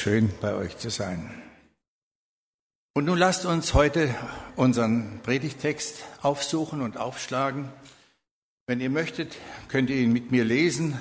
schön, 0.00 0.32
bei 0.40 0.54
euch 0.54 0.78
zu 0.78 0.88
sein. 0.88 1.30
Und 2.94 3.04
nun 3.04 3.18
lasst 3.18 3.44
uns 3.44 3.74
heute 3.74 4.14
unseren 4.56 5.20
Predigtext 5.22 6.06
aufsuchen 6.22 6.80
und 6.80 6.96
aufschlagen. 6.96 7.68
Wenn 8.66 8.80
ihr 8.80 8.88
möchtet, 8.88 9.36
könnt 9.68 9.90
ihr 9.90 9.96
ihn 9.96 10.10
mit 10.10 10.30
mir 10.30 10.44
lesen. 10.44 10.98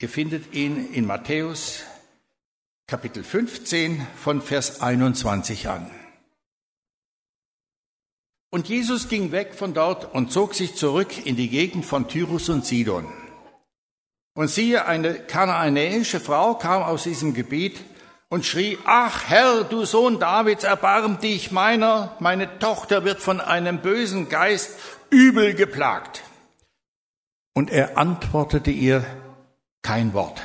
Ihr 0.00 0.08
findet 0.08 0.54
ihn 0.54 0.92
in 0.92 1.06
Matthäus 1.06 1.84
Kapitel 2.88 3.22
15 3.22 4.04
von 4.16 4.42
Vers 4.42 4.80
21 4.80 5.68
an. 5.68 5.88
Und 8.50 8.68
Jesus 8.68 9.08
ging 9.08 9.30
weg 9.30 9.54
von 9.54 9.72
dort 9.72 10.12
und 10.12 10.32
zog 10.32 10.54
sich 10.54 10.74
zurück 10.74 11.26
in 11.26 11.36
die 11.36 11.48
Gegend 11.48 11.86
von 11.86 12.08
Tyrus 12.08 12.48
und 12.48 12.66
Sidon. 12.66 13.06
Und 14.34 14.48
siehe, 14.48 14.86
eine 14.86 15.14
kanaanäische 15.14 16.18
Frau 16.18 16.54
kam 16.54 16.82
aus 16.82 17.04
diesem 17.04 17.34
Gebiet 17.34 17.80
und 18.32 18.46
schrie, 18.46 18.78
ach 18.86 19.28
Herr, 19.28 19.62
du 19.62 19.84
Sohn 19.84 20.18
Davids, 20.18 20.64
erbarm 20.64 21.20
dich 21.20 21.50
meiner, 21.50 22.16
meine 22.18 22.58
Tochter 22.58 23.04
wird 23.04 23.20
von 23.20 23.42
einem 23.42 23.82
bösen 23.82 24.30
Geist 24.30 24.70
übel 25.10 25.52
geplagt. 25.52 26.22
Und 27.52 27.68
er 27.68 27.98
antwortete 27.98 28.70
ihr 28.70 29.04
kein 29.82 30.14
Wort. 30.14 30.40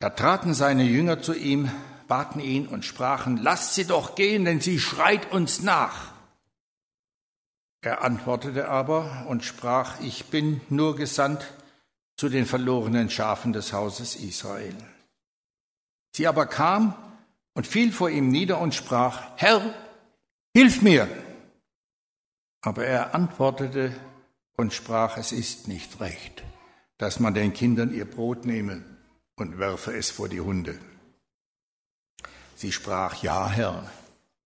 Da 0.00 0.10
traten 0.10 0.52
seine 0.52 0.82
Jünger 0.82 1.22
zu 1.22 1.32
ihm, 1.32 1.70
baten 2.08 2.40
ihn 2.40 2.66
und 2.66 2.84
sprachen, 2.84 3.36
lasst 3.36 3.74
sie 3.74 3.86
doch 3.86 4.16
gehen, 4.16 4.44
denn 4.44 4.60
sie 4.60 4.80
schreit 4.80 5.30
uns 5.30 5.62
nach. 5.62 6.10
Er 7.82 8.02
antwortete 8.02 8.68
aber 8.68 9.26
und 9.28 9.44
sprach, 9.44 10.00
ich 10.00 10.24
bin 10.24 10.60
nur 10.70 10.96
gesandt 10.96 11.52
zu 12.16 12.28
den 12.28 12.46
verlorenen 12.46 13.10
Schafen 13.10 13.52
des 13.52 13.72
Hauses 13.72 14.16
Israel. 14.16 14.74
Sie 16.12 16.26
aber 16.26 16.46
kam 16.46 16.94
und 17.54 17.66
fiel 17.66 17.92
vor 17.92 18.10
ihm 18.10 18.28
nieder 18.28 18.60
und 18.60 18.74
sprach, 18.74 19.22
Herr, 19.36 19.74
hilf 20.54 20.82
mir. 20.82 21.08
Aber 22.60 22.84
er 22.84 23.14
antwortete 23.14 23.92
und 24.56 24.72
sprach, 24.72 25.16
es 25.16 25.32
ist 25.32 25.68
nicht 25.68 26.00
recht, 26.00 26.44
dass 26.98 27.18
man 27.18 27.34
den 27.34 27.52
Kindern 27.52 27.92
ihr 27.92 28.04
Brot 28.04 28.44
nehme 28.44 28.84
und 29.36 29.58
werfe 29.58 29.96
es 29.96 30.10
vor 30.10 30.28
die 30.28 30.40
Hunde. 30.40 30.78
Sie 32.54 32.70
sprach, 32.70 33.22
ja, 33.22 33.48
Herr, 33.48 33.90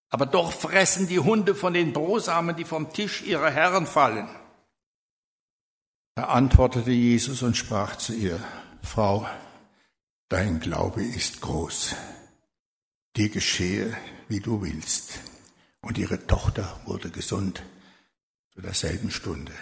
aber 0.09 0.25
doch 0.25 0.53
fressen 0.53 1.09
die 1.09 1.19
Hunde 1.19 1.55
von 1.55 1.75
den 1.75 1.93
Brosamen, 1.93 2.57
die 2.57 2.65
vom 2.65 2.93
Tisch 2.93 3.23
ihrer 3.23 3.51
Herren 3.51 3.87
fallen. 3.87 4.29
Da 6.15 6.25
antwortete 6.29 6.93
Jesus 6.93 7.43
und 7.43 7.57
sprach 7.57 7.97
zu 7.97 8.15
ihr, 8.15 8.41
Frau, 8.83 9.27
dein 10.29 10.61
Glaube 10.61 11.05
ist 11.05 11.41
groß. 11.41 11.95
Dir 13.17 13.29
geschehe, 13.29 13.97
wie 14.29 14.41
du 14.41 14.63
willst. 14.63 15.21
Und 15.81 15.99
ihre 15.99 16.27
Tochter 16.27 16.81
wurde 16.85 17.11
gesund 17.11 17.63
zu 18.53 18.61
derselben 18.61 19.11
Stunde. 19.11 19.53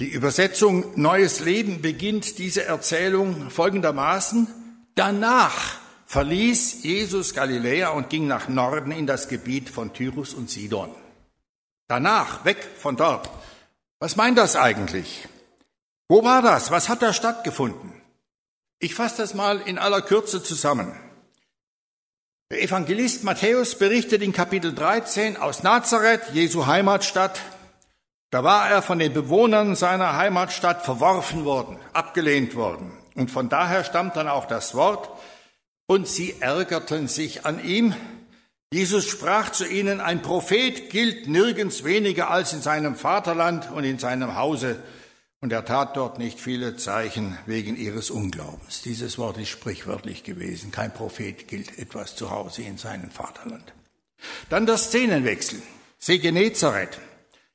Die 0.00 0.08
Übersetzung 0.08 1.00
Neues 1.00 1.40
Leben 1.40 1.80
beginnt 1.80 2.38
diese 2.38 2.64
Erzählung 2.64 3.50
folgendermaßen. 3.50 4.48
Danach 4.94 5.78
verließ 6.06 6.82
Jesus 6.82 7.34
Galiläa 7.34 7.90
und 7.90 8.10
ging 8.10 8.26
nach 8.26 8.48
Norden 8.48 8.90
in 8.90 9.06
das 9.06 9.28
Gebiet 9.28 9.68
von 9.68 9.92
Tyrus 9.92 10.34
und 10.34 10.50
Sidon. 10.50 10.94
Danach, 11.86 12.44
weg 12.44 12.66
von 12.78 12.96
dort. 12.96 13.30
Was 13.98 14.16
meint 14.16 14.38
das 14.38 14.56
eigentlich? 14.56 15.28
Wo 16.08 16.24
war 16.24 16.42
das? 16.42 16.70
Was 16.70 16.88
hat 16.88 17.02
da 17.02 17.12
stattgefunden? 17.12 17.92
Ich 18.84 18.94
fasse 18.94 19.22
das 19.22 19.32
mal 19.32 19.62
in 19.62 19.78
aller 19.78 20.02
Kürze 20.02 20.42
zusammen. 20.42 20.92
Der 22.50 22.62
Evangelist 22.62 23.24
Matthäus 23.24 23.78
berichtet 23.78 24.20
in 24.20 24.34
Kapitel 24.34 24.74
13 24.74 25.38
aus 25.38 25.62
Nazareth, 25.62 26.20
Jesu 26.34 26.66
Heimatstadt, 26.66 27.40
da 28.28 28.44
war 28.44 28.68
er 28.68 28.82
von 28.82 28.98
den 28.98 29.14
Bewohnern 29.14 29.74
seiner 29.74 30.18
Heimatstadt 30.18 30.84
verworfen 30.84 31.46
worden, 31.46 31.78
abgelehnt 31.94 32.56
worden. 32.56 32.92
Und 33.14 33.30
von 33.30 33.48
daher 33.48 33.84
stammt 33.84 34.16
dann 34.16 34.28
auch 34.28 34.44
das 34.44 34.74
Wort, 34.74 35.08
und 35.86 36.06
sie 36.06 36.34
ärgerten 36.40 37.08
sich 37.08 37.46
an 37.46 37.64
ihm. 37.64 37.94
Jesus 38.70 39.06
sprach 39.06 39.50
zu 39.50 39.66
ihnen, 39.66 40.02
ein 40.02 40.20
Prophet 40.20 40.90
gilt 40.90 41.26
nirgends 41.26 41.84
weniger 41.84 42.28
als 42.28 42.52
in 42.52 42.60
seinem 42.60 42.96
Vaterland 42.96 43.70
und 43.70 43.84
in 43.84 43.98
seinem 43.98 44.36
Hause. 44.36 44.76
Und 45.44 45.52
er 45.52 45.66
tat 45.66 45.98
dort 45.98 46.18
nicht 46.18 46.40
viele 46.40 46.74
Zeichen 46.78 47.36
wegen 47.44 47.76
ihres 47.76 48.10
Unglaubens. 48.10 48.80
Dieses 48.80 49.18
Wort 49.18 49.36
ist 49.36 49.50
sprichwörtlich 49.50 50.24
gewesen. 50.24 50.70
Kein 50.70 50.90
Prophet 50.90 51.48
gilt 51.48 51.78
etwas 51.78 52.16
zu 52.16 52.30
Hause 52.30 52.62
in 52.62 52.78
seinem 52.78 53.10
Vaterland. 53.10 53.74
Dann 54.48 54.64
der 54.64 54.78
Szenenwechsel. 54.78 55.60
See 55.98 56.16
Genezareth. 56.16 56.98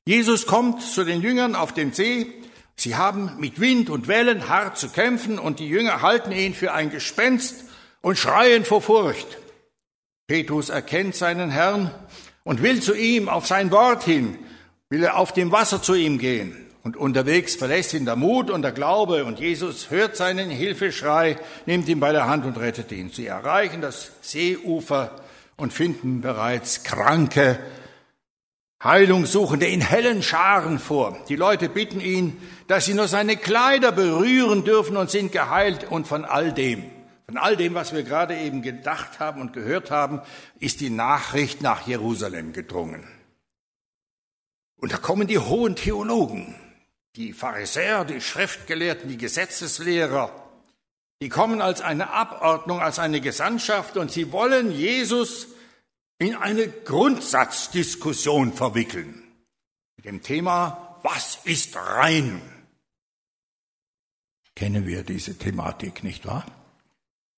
Jesus 0.05 0.45
kommt 0.45 0.83
zu 0.83 1.03
den 1.03 1.23
Jüngern 1.23 1.55
auf 1.55 1.73
den 1.73 1.91
See. 1.91 2.27
Sie 2.75 2.95
haben 2.95 3.31
mit 3.39 3.59
Wind 3.59 3.89
und 3.89 4.07
Wellen 4.07 4.47
hart 4.47 4.77
zu 4.77 4.89
kämpfen 4.89 5.39
und 5.39 5.57
die 5.57 5.67
Jünger 5.67 6.03
halten 6.03 6.31
ihn 6.31 6.53
für 6.53 6.73
ein 6.73 6.91
Gespenst 6.91 7.63
und 8.01 8.19
schreien 8.19 8.65
vor 8.65 8.83
Furcht. 8.83 9.39
Petrus 10.27 10.69
erkennt 10.69 11.15
seinen 11.15 11.49
Herrn 11.49 11.89
und 12.43 12.61
will 12.61 12.83
zu 12.83 12.93
ihm 12.93 13.29
auf 13.29 13.47
sein 13.47 13.71
Wort 13.71 14.03
hin, 14.03 14.37
will 14.89 15.03
er 15.03 15.17
auf 15.17 15.33
dem 15.33 15.51
Wasser 15.51 15.81
zu 15.81 15.95
ihm 15.95 16.19
gehen. 16.19 16.68
Und 16.83 16.95
unterwegs 16.95 17.55
verlässt 17.55 17.93
ihn 17.93 18.05
der 18.05 18.15
Mut 18.15 18.49
und 18.49 18.61
der 18.61 18.71
Glaube 18.71 19.25
und 19.25 19.39
Jesus 19.39 19.89
hört 19.89 20.15
seinen 20.15 20.49
Hilfeschrei, 20.49 21.37
nimmt 21.65 21.89
ihn 21.89 21.99
bei 21.99 22.11
der 22.11 22.27
Hand 22.27 22.45
und 22.45 22.57
rettet 22.57 22.91
ihn. 22.91 23.09
Sie 23.09 23.27
erreichen 23.27 23.81
das 23.81 24.11
Seeufer 24.21 25.11
und 25.57 25.73
finden 25.73 26.21
bereits 26.21 26.83
Kranke 26.83 27.59
Heilungssuchende 28.81 29.67
in 29.67 29.81
hellen 29.81 30.23
Scharen 30.23 30.79
vor. 30.79 31.17
Die 31.27 31.35
Leute 31.35 31.67
bitten 31.67 31.99
ihn, 31.99 32.37
dass 32.67 32.85
sie 32.85 32.93
nur 32.93 33.09
seine 33.09 33.35
Kleider 33.35 33.91
berühren 33.91 34.63
dürfen 34.63 34.95
und 34.95 35.09
sind 35.09 35.33
geheilt. 35.33 35.85
Und 35.89 36.07
von 36.07 36.23
all 36.23 36.53
dem, 36.53 36.85
von 37.25 37.35
all 37.35 37.57
dem, 37.57 37.73
was 37.73 37.93
wir 37.93 38.03
gerade 38.03 38.37
eben 38.37 38.61
gedacht 38.61 39.19
haben 39.19 39.41
und 39.41 39.51
gehört 39.51 39.91
haben, 39.91 40.21
ist 40.59 40.79
die 40.79 40.89
Nachricht 40.89 41.61
nach 41.61 41.87
Jerusalem 41.87 42.53
gedrungen. 42.53 43.05
Und 44.77 44.93
da 44.93 44.97
kommen 44.97 45.27
die 45.27 45.39
hohen 45.39 45.75
Theologen, 45.75 46.55
die 47.15 47.33
Pharisäer, 47.33 48.05
die 48.05 48.21
Schriftgelehrten, 48.21 49.09
die 49.09 49.17
Gesetzeslehrer, 49.17 50.31
die 51.21 51.29
kommen 51.29 51.61
als 51.61 51.81
eine 51.81 52.11
Abordnung, 52.11 52.79
als 52.79 52.99
eine 52.99 53.19
Gesandtschaft 53.19 53.97
und 53.97 54.11
sie 54.11 54.31
wollen 54.31 54.71
Jesus 54.71 55.47
in 56.17 56.35
eine 56.35 56.67
Grundsatzdiskussion 56.67 58.53
verwickeln 58.53 59.23
mit 59.97 60.05
dem 60.05 60.23
Thema, 60.23 60.99
was 61.03 61.39
ist 61.43 61.75
rein? 61.75 62.41
Kennen 64.55 64.85
wir 64.85 65.03
diese 65.03 65.37
Thematik, 65.37 66.03
nicht 66.03 66.25
wahr? 66.25 66.45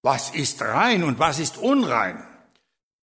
Was 0.04 0.31
ist 0.31 0.62
rein 0.62 1.04
und 1.04 1.20
was 1.20 1.40
ist 1.40 1.58
unrein? 1.58 2.24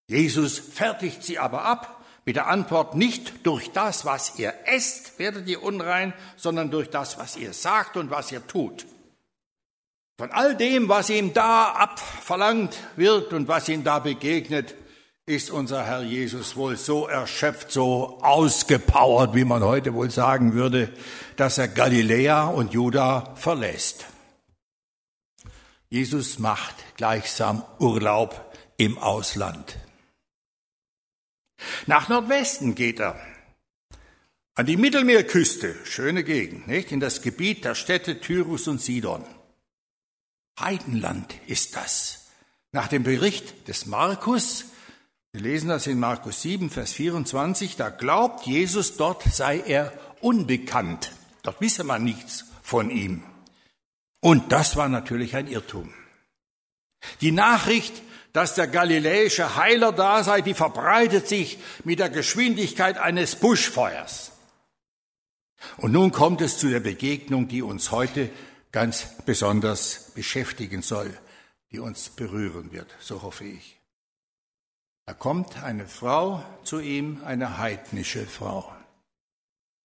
Jesus 0.09 0.59
fertigt 0.59 1.23
sie 1.23 1.39
aber 1.39 1.65
ab 1.65 1.98
mit 2.29 2.37
der 2.37 2.49
Antwort, 2.49 2.95
nicht 2.95 3.47
durch 3.47 3.73
das, 3.73 4.05
was 4.05 4.39
ihr 4.39 4.53
esst, 4.67 5.19
werdet 5.19 5.49
ihr 5.49 5.63
unrein, 5.63 6.13
sondern 6.37 6.71
durch 6.71 6.91
das, 6.91 7.17
was 7.17 7.39
ihr 7.39 7.55
sagt 7.55 7.97
und 7.97 8.11
was 8.11 8.31
ihr 8.31 8.47
tut. 8.47 8.85
Von 10.19 10.31
all 10.33 10.55
dem, 10.55 10.91
was 10.91 11.09
ihm 11.09 11.33
da 11.33 11.71
abverlangt 11.71 12.77
wird 12.97 13.33
und 13.33 13.49
was 13.49 13.71
ihm 13.71 13.83
da 13.83 13.99
begegnet, 13.99 14.75
ist 15.25 15.51
unser 15.51 15.87
Herr 15.87 16.03
Jesus 16.03 16.55
wohl 16.55 16.77
so 16.77 17.09
erschöpft, 17.09 17.73
so 17.73 18.19
ausgepowert, 18.21 19.35
wie 19.35 19.47
man 19.47 19.65
heute 19.65 19.95
wohl 19.95 20.11
sagen 20.11 20.53
würde, 20.53 20.93
dass 21.37 21.57
er 21.57 21.69
Galiläa 21.69 22.49
und 22.49 22.75
Juda 22.75 23.33
verlässt. 23.37 24.05
Jesus 25.89 26.39
macht 26.39 26.75
gleichsam 26.99 27.65
Urlaub 27.79 28.55
im 28.77 28.99
Ausland. 28.99 29.79
Nach 31.87 32.09
Nordwesten 32.09 32.75
geht 32.75 33.01
er. 33.01 33.19
An 34.55 34.67
die 34.67 34.77
Mittelmeerküste, 34.77 35.75
schöne 35.85 36.25
Gegend, 36.25 36.67
nicht? 36.67 36.91
In 36.93 37.01
das 37.01 37.23
Gebiet 37.23 37.65
der 37.65 37.75
Städte 37.75 38.21
Tyrus 38.21 38.67
und 38.69 38.81
Sidon. 38.81 39.25
Heidenland 40.59 41.35
ist 41.47 41.77
das. 41.77 42.29
Nach 42.73 42.89
dem 42.89 43.05
Bericht 43.05 43.69
des 43.69 43.87
Markus 43.87 44.67
wir 45.33 45.43
lesen 45.43 45.69
das 45.69 45.87
in 45.87 46.01
Markus 46.01 46.41
7, 46.41 46.71
Vers 46.71 46.93
24. 46.93 47.77
Da 47.77 47.91
glaubt 47.91 48.47
Jesus, 48.47 48.97
dort 48.97 49.23
sei 49.23 49.61
er 49.61 49.93
unbekannt. 50.21 51.13
Dort 51.43 51.61
wisse 51.61 51.85
man 51.85 52.03
nichts 52.03 52.47
von 52.63 52.91
ihm. 52.91 53.23
Und 54.21 54.53
das 54.53 54.77
war 54.77 54.89
natürlich 54.89 55.37
ein 55.37 55.47
Irrtum. 55.47 55.93
Die 57.21 57.31
Nachricht, 57.31 58.03
dass 58.39 58.55
der 58.55 58.69
galiläische 58.69 59.57
Heiler 59.57 59.91
da 59.91 60.23
sei, 60.23 60.43
die 60.43 60.55
verbreitet 60.55 61.27
sich 61.27 61.59
mit 61.83 61.99
der 61.99 62.09
Geschwindigkeit 62.09 62.97
eines 62.97 63.35
Buschfeuers. 63.35 64.31
Und 65.79 65.91
nun 65.91 66.13
kommt 66.13 66.41
es 66.41 66.57
zu 66.57 66.69
der 66.69 66.79
Begegnung, 66.79 67.49
die 67.49 67.63
uns 67.63 67.91
heute 67.91 68.31
ganz 68.71 69.09
besonders 69.27 70.13
beschäftigen 70.15 70.83
soll. 70.83 71.13
die 71.71 71.81
uns 71.81 72.09
berühren 72.09 72.73
wird, 72.73 72.95
so 72.99 73.21
hoffe 73.21 73.45
ich. 73.45 73.79
Da 75.05 75.13
kommt 75.13 75.63
eine 75.63 75.87
Frau 75.87 76.43
zu 76.65 76.81
ihm, 76.81 77.21
eine 77.25 77.59
heidnische 77.59 78.25
Frau, 78.25 78.75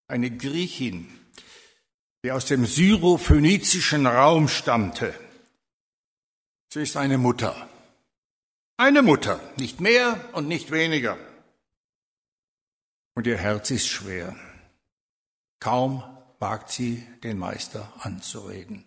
eine 0.08 0.30
Griechin, 0.30 1.08
die 2.24 2.32
aus 2.32 2.46
dem 2.46 2.64
syrophönizischen 2.64 4.06
Raum 4.06 4.48
stammte. 4.48 5.12
Sie 6.72 6.80
ist 6.80 6.96
eine 6.96 7.18
Mutter. 7.18 7.68
Eine 8.86 9.00
Mutter, 9.00 9.40
nicht 9.56 9.80
mehr 9.80 10.20
und 10.34 10.46
nicht 10.46 10.70
weniger. 10.70 11.16
Und 13.14 13.26
ihr 13.26 13.38
Herz 13.38 13.70
ist 13.70 13.88
schwer. 13.88 14.36
Kaum 15.58 16.02
wagt 16.38 16.68
sie, 16.68 17.02
den 17.22 17.38
Meister 17.38 17.90
anzureden. 18.00 18.84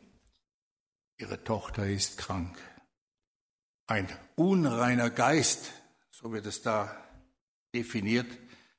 Ihre 1.17 1.43
Tochter 1.43 1.87
ist 1.87 2.19
krank. 2.19 2.55
Ein 3.87 4.07
unreiner 4.35 5.09
Geist, 5.09 5.71
so 6.11 6.31
wird 6.31 6.45
es 6.45 6.61
da 6.61 6.95
definiert, 7.73 8.27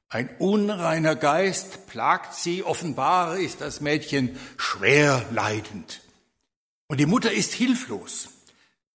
ein 0.09 0.31
unreiner 0.39 1.17
Geist 1.17 1.89
plagt 1.89 2.33
sie, 2.33 2.63
offenbar 2.63 3.39
ist 3.39 3.61
das 3.61 3.81
Mädchen 3.81 4.39
schwer 4.57 5.27
leidend. 5.33 6.01
Und 6.87 7.01
die 7.01 7.07
Mutter 7.07 7.33
ist 7.33 7.55
hilflos. 7.55 8.38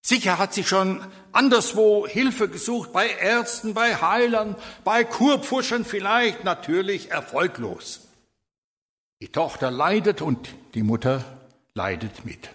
Sicher 0.05 0.37
hat 0.37 0.53
sie 0.53 0.65
schon 0.65 1.01
anderswo 1.31 2.05
Hilfe 2.05 2.49
gesucht, 2.49 2.91
bei 2.91 3.07
Ärzten, 3.07 3.73
bei 3.73 3.95
Heilern, 3.95 4.57
bei 4.83 5.05
Kurpfuschern 5.05 5.85
vielleicht, 5.85 6.43
natürlich 6.43 7.09
erfolglos. 7.09 8.01
Die 9.21 9.29
Tochter 9.29 9.71
leidet 9.71 10.21
und 10.21 10.49
die 10.73 10.83
Mutter 10.83 11.23
leidet 11.73 12.25
mit. 12.25 12.49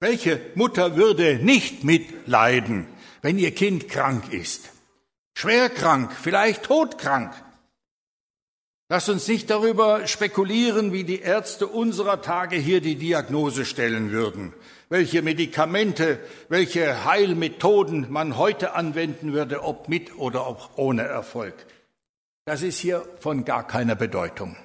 Welche 0.00 0.38
Mutter 0.54 0.96
würde 0.96 1.36
nicht 1.36 1.82
mitleiden, 1.82 2.86
wenn 3.22 3.38
ihr 3.38 3.54
Kind 3.54 3.88
krank 3.88 4.30
ist? 4.30 4.68
Schwer 5.32 5.70
krank, 5.70 6.12
vielleicht 6.12 6.64
todkrank. 6.64 7.32
Lasst 8.94 9.08
uns 9.08 9.26
nicht 9.26 9.50
darüber 9.50 10.06
spekulieren, 10.06 10.92
wie 10.92 11.02
die 11.02 11.18
Ärzte 11.18 11.66
unserer 11.66 12.22
Tage 12.22 12.54
hier 12.54 12.80
die 12.80 12.94
Diagnose 12.94 13.64
stellen 13.64 14.12
würden, 14.12 14.54
welche 14.88 15.20
Medikamente, 15.20 16.20
welche 16.48 17.04
Heilmethoden 17.04 18.06
man 18.12 18.38
heute 18.38 18.74
anwenden 18.74 19.32
würde, 19.32 19.64
ob 19.64 19.88
mit 19.88 20.16
oder 20.16 20.46
auch 20.46 20.78
ohne 20.78 21.02
Erfolg. 21.02 21.66
Das 22.44 22.62
ist 22.62 22.78
hier 22.78 23.04
von 23.18 23.44
gar 23.44 23.66
keiner 23.66 23.96
Bedeutung. 23.96 24.56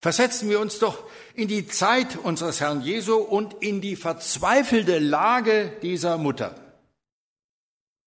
Versetzen 0.00 0.48
wir 0.48 0.60
uns 0.60 0.78
doch 0.78 1.02
in 1.34 1.48
die 1.48 1.66
Zeit 1.66 2.14
unseres 2.14 2.60
Herrn 2.60 2.80
Jesu 2.82 3.16
und 3.16 3.54
in 3.54 3.80
die 3.80 3.96
verzweifelte 3.96 5.00
Lage 5.00 5.72
dieser 5.82 6.16
Mutter. 6.16 6.54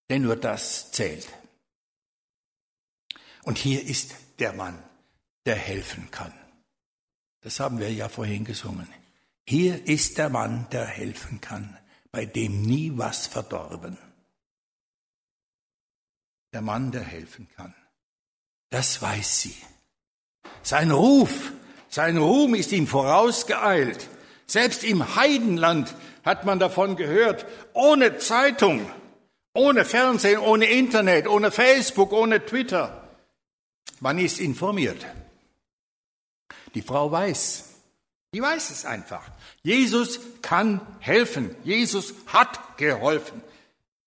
Denn 0.10 0.22
nur 0.22 0.38
das 0.38 0.94
zählt. 0.94 1.28
Und 3.44 3.58
hier 3.58 3.86
ist 3.86 4.16
der 4.40 4.54
Mann, 4.54 4.82
der 5.46 5.56
helfen 5.56 6.10
kann. 6.12 6.34
Das 7.42 7.60
haben 7.60 7.80
wir 7.80 7.92
ja 7.92 8.10
vorhin 8.10 8.46
gesungen. 8.46 8.88
Hier 9.48 9.88
ist 9.88 10.18
der 10.18 10.30
Mann, 10.30 10.68
der 10.72 10.86
helfen 10.86 11.40
kann, 11.42 11.78
bei 12.12 12.26
dem 12.26 12.62
nie 12.62 12.92
was 12.96 13.28
verdorben. 13.28 13.98
Der 16.54 16.62
Mann, 16.62 16.92
der 16.92 17.04
helfen 17.04 17.48
kann. 17.56 17.76
Das 18.70 19.02
weiß 19.02 19.42
sie. 19.42 19.56
Sein 20.64 20.90
Ruf 20.92 21.52
sein 21.96 22.18
Ruhm 22.18 22.56
ist 22.56 22.74
ihm 22.74 22.88
vorausgeeilt. 22.88 24.10
Selbst 24.48 24.84
im 24.84 25.16
Heidenland 25.16 25.96
hat 26.26 26.44
man 26.44 26.60
davon 26.60 26.98
gehört, 26.98 27.46
ohne 27.72 28.18
Zeitung, 28.18 28.92
ohne 29.54 29.86
Fernsehen, 29.86 30.40
ohne 30.40 30.66
Internet, 30.66 31.26
ohne 31.26 31.52
Facebook, 31.52 32.12
ohne 32.12 32.46
Twitter. 32.46 33.08
Man 34.02 34.20
ist 34.20 34.42
informiert. 34.42 35.06
Die 36.76 36.82
Frau 36.82 37.12
weiß, 37.12 37.70
die 38.34 38.42
weiß 38.42 38.70
es 38.70 38.86
einfach. 38.86 39.24
Jesus 39.64 40.20
kann 40.42 40.82
helfen. 41.00 41.56
Jesus 41.64 42.14
hat 42.28 42.78
geholfen. 42.78 43.42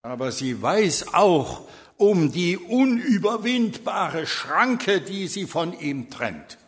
Aber 0.03 0.32
sie 0.32 0.61
weiß 0.61 1.15
auch 1.15 1.67
um 1.97 2.31
die 2.31 2.59
unüberwindbare 2.59 4.26
Schranke, 4.26 5.00
die 5.00 5.29
sie 5.29 5.47
von 5.47 5.79
ihm 5.79 6.11
trennt. 6.11 6.59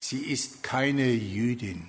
Sie 0.00 0.18
ist 0.18 0.64
keine 0.64 1.10
Jüdin. 1.10 1.88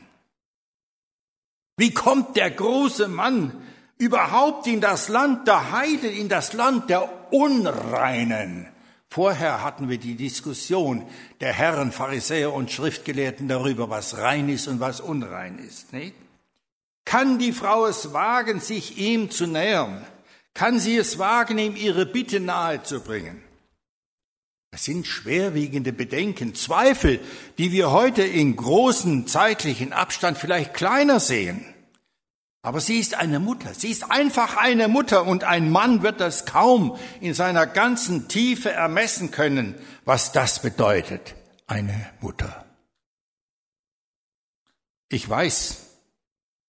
Wie 1.76 1.94
kommt 1.94 2.38
der 2.38 2.52
große 2.52 3.08
Mann 3.08 3.60
überhaupt 3.98 4.68
in 4.68 4.82
das 4.82 5.10
Land 5.10 5.48
der 5.48 5.72
Heiden, 5.72 6.12
in 6.12 6.30
das 6.30 6.54
Land 6.54 6.92
der 6.92 7.34
Unreinen? 7.34 8.73
Vorher 9.14 9.64
hatten 9.64 9.90
wir 9.90 10.00
die 10.00 10.16
Diskussion 10.16 11.06
der 11.40 11.54
Herren 11.54 11.92
Pharisäer 11.92 12.52
und 12.52 12.72
Schriftgelehrten 12.72 13.48
darüber, 13.48 13.92
was 13.92 14.18
rein 14.18 14.50
ist 14.50 14.68
und 14.68 14.80
was 14.80 15.02
unrein 15.02 15.60
ist. 15.60 15.94
Nicht? 15.94 16.16
Kann 17.06 17.38
die 17.38 17.52
Frau 17.52 17.86
es 17.86 18.12
wagen, 18.14 18.60
sich 18.60 18.98
ihm 18.98 19.30
zu 19.30 19.46
nähern? 19.46 20.04
Kann 20.56 20.80
sie 20.80 20.98
es 20.98 21.20
wagen, 21.20 21.60
ihm 21.60 21.76
ihre 21.76 22.08
Bitte 22.08 22.40
nahezubringen? 22.40 23.44
Das 24.72 24.86
sind 24.86 25.06
schwerwiegende 25.06 25.94
Bedenken, 25.94 26.56
Zweifel, 26.56 27.20
die 27.60 27.72
wir 27.72 27.92
heute 27.92 28.24
in 28.24 28.56
großen 28.56 29.28
zeitlichen 29.28 29.94
Abstand 29.94 30.40
vielleicht 30.40 30.74
kleiner 30.74 31.20
sehen. 31.20 31.64
Aber 32.66 32.80
sie 32.80 32.98
ist 32.98 33.16
eine 33.16 33.42
Mutter, 33.42 33.74
sie 33.74 33.92
ist 33.92 34.10
einfach 34.10 34.56
eine 34.56 34.88
Mutter 34.88 35.28
und 35.28 35.44
ein 35.44 35.70
Mann 35.70 36.02
wird 36.02 36.22
das 36.22 36.46
kaum 36.46 36.98
in 37.20 37.34
seiner 37.34 37.68
ganzen 37.68 38.30
Tiefe 38.30 38.72
ermessen 38.72 39.32
können, 39.32 39.76
was 40.06 40.32
das 40.32 40.62
bedeutet, 40.62 41.36
eine 41.68 42.10
Mutter. 42.22 42.66
Ich 45.10 45.30
weiß 45.30 45.88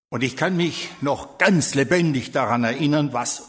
und 0.09 0.21
ich 0.21 0.35
kann 0.35 0.57
mich 0.57 0.89
noch 0.99 1.37
ganz 1.37 1.75
lebendig 1.75 2.33
daran 2.33 2.65
erinnern, 2.65 3.13
was 3.13 3.47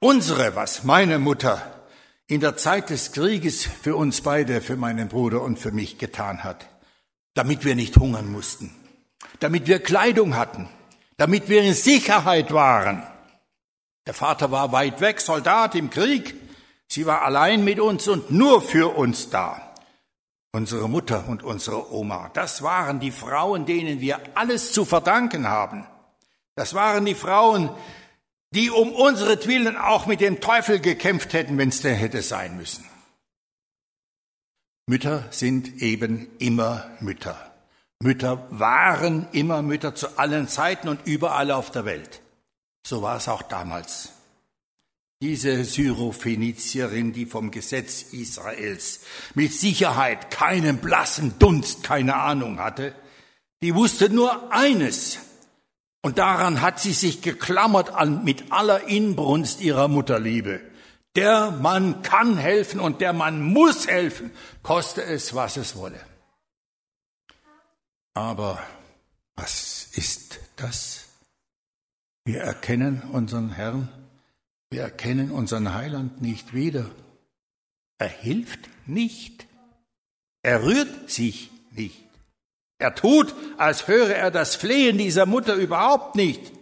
unsere, 0.00 0.56
was 0.56 0.82
meine 0.82 1.20
Mutter 1.20 1.86
in 2.26 2.40
der 2.40 2.56
Zeit 2.56 2.90
des 2.90 3.12
Krieges 3.12 3.64
für 3.64 3.94
uns 3.94 4.20
beide, 4.20 4.60
für 4.60 4.76
meinen 4.76 5.08
Bruder 5.08 5.42
und 5.42 5.60
für 5.60 5.70
mich 5.70 5.98
getan 5.98 6.42
hat, 6.42 6.68
damit 7.34 7.64
wir 7.64 7.76
nicht 7.76 7.96
hungern 7.96 8.32
mussten, 8.32 8.74
damit 9.38 9.68
wir 9.68 9.78
Kleidung 9.78 10.34
hatten, 10.34 10.68
damit 11.16 11.48
wir 11.48 11.62
in 11.62 11.74
Sicherheit 11.74 12.52
waren. 12.52 13.02
Der 14.06 14.14
Vater 14.14 14.50
war 14.50 14.72
weit 14.72 15.00
weg, 15.00 15.20
Soldat 15.20 15.74
im 15.74 15.90
Krieg, 15.90 16.34
sie 16.88 17.06
war 17.06 17.22
allein 17.22 17.64
mit 17.64 17.80
uns 17.80 18.08
und 18.08 18.30
nur 18.30 18.60
für 18.60 18.96
uns 18.96 19.30
da. 19.30 19.74
Unsere 20.52 20.88
Mutter 20.88 21.26
und 21.28 21.42
unsere 21.42 21.92
Oma, 21.92 22.30
das 22.34 22.62
waren 22.62 23.00
die 23.00 23.10
Frauen, 23.10 23.66
denen 23.66 24.00
wir 24.00 24.20
alles 24.34 24.72
zu 24.72 24.84
verdanken 24.84 25.48
haben. 25.48 25.86
Das 26.54 26.74
waren 26.74 27.04
die 27.04 27.16
Frauen, 27.16 27.70
die 28.54 28.70
um 28.70 28.92
unseretwillen 28.92 29.76
auch 29.76 30.06
mit 30.06 30.20
dem 30.20 30.40
Teufel 30.40 30.78
gekämpft 30.78 31.32
hätten, 31.32 31.58
wenn 31.58 31.70
es 31.70 31.82
denn 31.82 31.96
hätte 31.96 32.22
sein 32.22 32.56
müssen. 32.56 32.84
Mütter 34.86 35.26
sind 35.30 35.82
eben 35.82 36.28
immer 36.38 36.88
Mütter. 37.00 37.53
Mütter 38.04 38.46
waren 38.50 39.26
immer 39.32 39.62
Mütter 39.62 39.94
zu 39.94 40.18
allen 40.18 40.46
Zeiten 40.46 40.88
und 40.88 41.00
überall 41.06 41.50
auf 41.50 41.70
der 41.70 41.86
Welt. 41.86 42.20
So 42.86 43.00
war 43.00 43.16
es 43.16 43.28
auch 43.28 43.40
damals. 43.40 44.10
Diese 45.22 45.64
Syrophönizierin, 45.64 47.14
die 47.14 47.24
vom 47.24 47.50
Gesetz 47.50 48.02
Israels 48.12 49.00
mit 49.34 49.54
Sicherheit 49.54 50.30
keinen 50.30 50.78
blassen 50.78 51.38
Dunst, 51.38 51.82
keine 51.82 52.16
Ahnung 52.16 52.58
hatte, 52.58 52.94
die 53.62 53.74
wusste 53.74 54.10
nur 54.10 54.52
eines, 54.52 55.20
und 56.02 56.18
daran 56.18 56.60
hat 56.60 56.80
sie 56.80 56.92
sich 56.92 57.22
geklammert 57.22 57.88
an, 57.88 58.22
mit 58.22 58.52
aller 58.52 58.86
Inbrunst 58.86 59.62
ihrer 59.62 59.88
Mutterliebe. 59.88 60.60
Der 61.16 61.52
Mann 61.52 62.02
kann 62.02 62.36
helfen 62.36 62.80
und 62.80 63.00
der 63.00 63.14
Mann 63.14 63.40
muss 63.40 63.86
helfen, 63.86 64.30
koste 64.62 65.02
es, 65.02 65.34
was 65.34 65.56
es 65.56 65.74
wolle. 65.76 66.00
Aber 68.14 68.64
was 69.34 69.88
ist 69.94 70.38
das? 70.56 71.06
Wir 72.24 72.40
erkennen 72.40 73.02
unseren 73.12 73.50
Herrn, 73.50 73.88
wir 74.70 74.82
erkennen 74.82 75.30
unseren 75.30 75.74
Heiland 75.74 76.22
nicht 76.22 76.54
wieder. 76.54 76.90
Er 77.98 78.08
hilft 78.08 78.60
nicht, 78.86 79.46
er 80.42 80.62
rührt 80.62 81.10
sich 81.10 81.50
nicht. 81.72 82.00
Er 82.78 82.94
tut, 82.94 83.34
als 83.56 83.88
höre 83.88 84.14
er 84.14 84.30
das 84.30 84.56
Flehen 84.56 84.98
dieser 84.98 85.26
Mutter 85.26 85.54
überhaupt 85.54 86.16
nicht. 86.16 86.52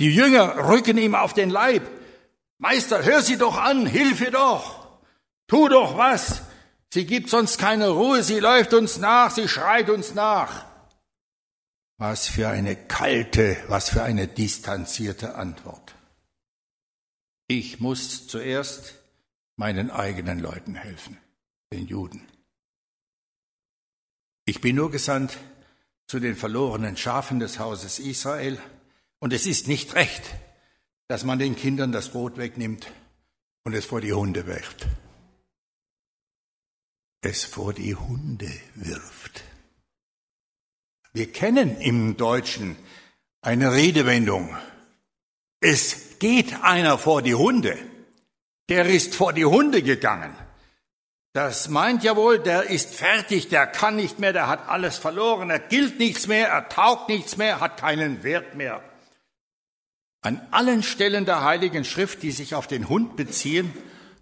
Die 0.00 0.14
Jünger 0.14 0.68
rücken 0.68 0.98
ihm 0.98 1.14
auf 1.14 1.32
den 1.32 1.50
Leib. 1.50 1.82
Meister, 2.58 3.04
hör 3.04 3.20
sie 3.22 3.36
doch 3.36 3.56
an, 3.58 3.86
hilf 3.86 4.20
ihr 4.20 4.30
doch. 4.30 4.86
Tu 5.48 5.68
doch 5.68 5.96
was. 5.96 6.42
Sie 6.92 7.04
gibt 7.06 7.28
sonst 7.30 7.58
keine 7.58 7.90
Ruhe, 7.90 8.22
sie 8.22 8.38
läuft 8.38 8.74
uns 8.74 8.98
nach, 8.98 9.30
sie 9.30 9.48
schreit 9.48 9.90
uns 9.90 10.14
nach. 10.14 10.64
Was 11.96 12.26
für 12.26 12.48
eine 12.48 12.74
kalte, 12.74 13.56
was 13.68 13.90
für 13.90 14.02
eine 14.02 14.26
distanzierte 14.26 15.36
Antwort. 15.36 15.94
Ich 17.46 17.78
muss 17.78 18.26
zuerst 18.26 18.94
meinen 19.56 19.90
eigenen 19.90 20.40
Leuten 20.40 20.74
helfen, 20.74 21.18
den 21.72 21.86
Juden. 21.86 22.26
Ich 24.46 24.60
bin 24.60 24.76
nur 24.76 24.90
gesandt 24.90 25.38
zu 26.06 26.20
den 26.20 26.36
verlorenen 26.36 26.96
Schafen 26.96 27.38
des 27.38 27.58
Hauses 27.58 27.98
Israel, 27.98 28.58
und 29.20 29.32
es 29.32 29.46
ist 29.46 29.68
nicht 29.68 29.94
recht, 29.94 30.22
dass 31.08 31.24
man 31.24 31.38
den 31.38 31.56
Kindern 31.56 31.92
das 31.92 32.10
Brot 32.10 32.36
wegnimmt 32.36 32.90
und 33.62 33.72
es 33.72 33.86
vor 33.86 34.02
die 34.02 34.12
Hunde 34.12 34.46
wirft. 34.46 34.86
Es 37.22 37.44
vor 37.44 37.72
die 37.72 37.94
Hunde 37.94 38.52
wirft. 38.74 39.44
Wir 41.16 41.30
kennen 41.30 41.76
im 41.80 42.16
Deutschen 42.16 42.76
eine 43.40 43.72
Redewendung. 43.72 44.56
Es 45.60 46.18
geht 46.18 46.62
einer 46.62 46.98
vor 46.98 47.22
die 47.22 47.36
Hunde. 47.36 47.78
Der 48.68 48.86
ist 48.86 49.14
vor 49.14 49.32
die 49.32 49.44
Hunde 49.44 49.82
gegangen. 49.82 50.34
Das 51.32 51.68
meint 51.68 52.02
ja 52.02 52.16
wohl, 52.16 52.40
der 52.40 52.64
ist 52.64 52.96
fertig, 52.96 53.48
der 53.48 53.68
kann 53.68 53.94
nicht 53.94 54.18
mehr, 54.18 54.32
der 54.32 54.48
hat 54.48 54.68
alles 54.68 54.98
verloren, 54.98 55.50
er 55.50 55.60
gilt 55.60 56.00
nichts 56.00 56.26
mehr, 56.26 56.48
er 56.48 56.68
taugt 56.68 57.08
nichts 57.08 57.36
mehr, 57.36 57.60
hat 57.60 57.76
keinen 57.76 58.24
Wert 58.24 58.56
mehr. 58.56 58.82
An 60.20 60.40
allen 60.50 60.82
Stellen 60.82 61.26
der 61.26 61.44
Heiligen 61.44 61.84
Schrift, 61.84 62.24
die 62.24 62.32
sich 62.32 62.56
auf 62.56 62.66
den 62.66 62.88
Hund 62.88 63.14
beziehen, 63.14 63.72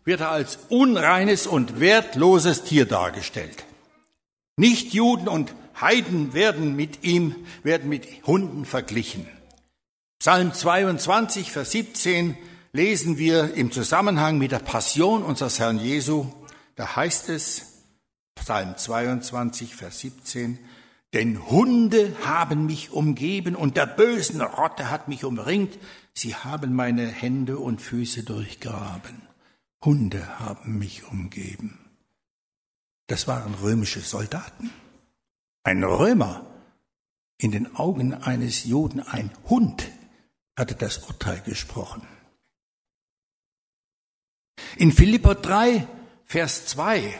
wird 0.04 0.20
er 0.20 0.30
als 0.30 0.58
unreines 0.68 1.46
und 1.46 1.80
wertloses 1.80 2.64
Tier 2.64 2.84
dargestellt. 2.84 3.64
Nicht 4.56 4.92
Juden 4.92 5.28
und 5.28 5.54
Heiden 5.80 6.34
werden 6.34 6.76
mit 6.76 7.04
ihm, 7.04 7.34
werden 7.62 7.88
mit 7.88 8.06
Hunden 8.26 8.64
verglichen. 8.64 9.26
Psalm 10.18 10.54
22, 10.54 11.50
Vers 11.50 11.72
17 11.72 12.36
lesen 12.72 13.18
wir 13.18 13.54
im 13.54 13.72
Zusammenhang 13.72 14.38
mit 14.38 14.52
der 14.52 14.60
Passion 14.60 15.22
unseres 15.22 15.58
Herrn 15.58 15.78
Jesu, 15.78 16.26
da 16.76 16.96
heißt 16.96 17.28
es, 17.28 17.84
Psalm 18.34 18.76
22, 18.76 19.74
Vers 19.74 20.00
17, 20.00 20.58
denn 21.12 21.46
Hunde 21.50 22.16
haben 22.24 22.66
mich 22.66 22.90
umgeben 22.90 23.54
und 23.54 23.76
der 23.76 23.86
bösen 23.86 24.40
Rotte 24.40 24.90
hat 24.90 25.08
mich 25.08 25.24
umringt. 25.24 25.78
Sie 26.14 26.34
haben 26.34 26.74
meine 26.74 27.06
Hände 27.06 27.58
und 27.58 27.82
Füße 27.82 28.22
durchgraben. 28.22 29.22
Hunde 29.84 30.38
haben 30.38 30.78
mich 30.78 31.04
umgeben. 31.04 31.78
Das 33.08 33.28
waren 33.28 33.54
römische 33.54 34.00
Soldaten. 34.00 34.70
Ein 35.64 35.84
Römer, 35.84 36.46
in 37.38 37.52
den 37.52 37.76
Augen 37.76 38.14
eines 38.14 38.64
Juden 38.64 39.00
ein 39.00 39.30
Hund, 39.48 39.90
hatte 40.56 40.74
das 40.74 40.98
Urteil 40.98 41.40
gesprochen. 41.40 42.06
In 44.76 44.92
Philipper 44.92 45.34
3 45.34 45.86
Vers 46.24 46.66
2 46.66 47.18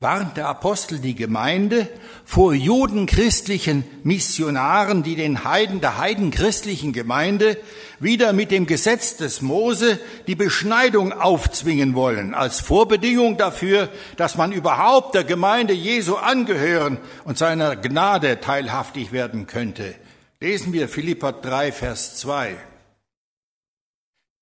warnt 0.00 0.36
der 0.36 0.48
Apostel 0.48 0.98
die 0.98 1.14
Gemeinde 1.14 1.88
vor 2.24 2.52
judenchristlichen 2.52 3.84
Missionaren, 4.02 5.02
die 5.02 5.16
den 5.16 5.44
Heiden 5.44 5.80
der 5.80 5.98
heidenchristlichen 5.98 6.92
Gemeinde 6.92 7.56
wieder 8.00 8.32
mit 8.32 8.50
dem 8.50 8.66
Gesetz 8.66 9.16
des 9.16 9.40
Mose 9.40 9.98
die 10.26 10.34
Beschneidung 10.34 11.12
aufzwingen 11.12 11.94
wollen, 11.94 12.34
als 12.34 12.60
Vorbedingung 12.60 13.36
dafür, 13.36 13.88
dass 14.16 14.36
man 14.36 14.52
überhaupt 14.52 15.14
der 15.14 15.24
Gemeinde 15.24 15.72
Jesu 15.72 16.16
angehören 16.16 16.98
und 17.24 17.38
seiner 17.38 17.76
Gnade 17.76 18.40
teilhaftig 18.40 19.12
werden 19.12 19.46
könnte. 19.46 19.94
Lesen 20.40 20.72
wir 20.72 20.88
Philippa 20.88 21.32
3, 21.32 21.72
Vers 21.72 22.16
2. 22.16 22.56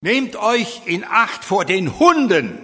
Nehmt 0.00 0.34
euch 0.34 0.82
in 0.86 1.04
Acht 1.04 1.44
vor 1.44 1.64
den 1.64 2.00
Hunden, 2.00 2.58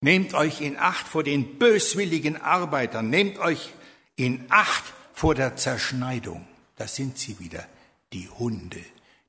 Nehmt 0.00 0.32
euch 0.32 0.60
in 0.62 0.78
Acht 0.78 1.06
vor 1.06 1.22
den 1.22 1.58
böswilligen 1.58 2.40
Arbeitern. 2.40 3.10
Nehmt 3.10 3.38
euch 3.38 3.72
in 4.16 4.46
Acht 4.48 4.84
vor 5.12 5.34
der 5.34 5.56
Zerschneidung. 5.56 6.46
Da 6.76 6.88
sind 6.88 7.18
sie 7.18 7.38
wieder, 7.38 7.66
die 8.12 8.28
Hunde. 8.28 8.82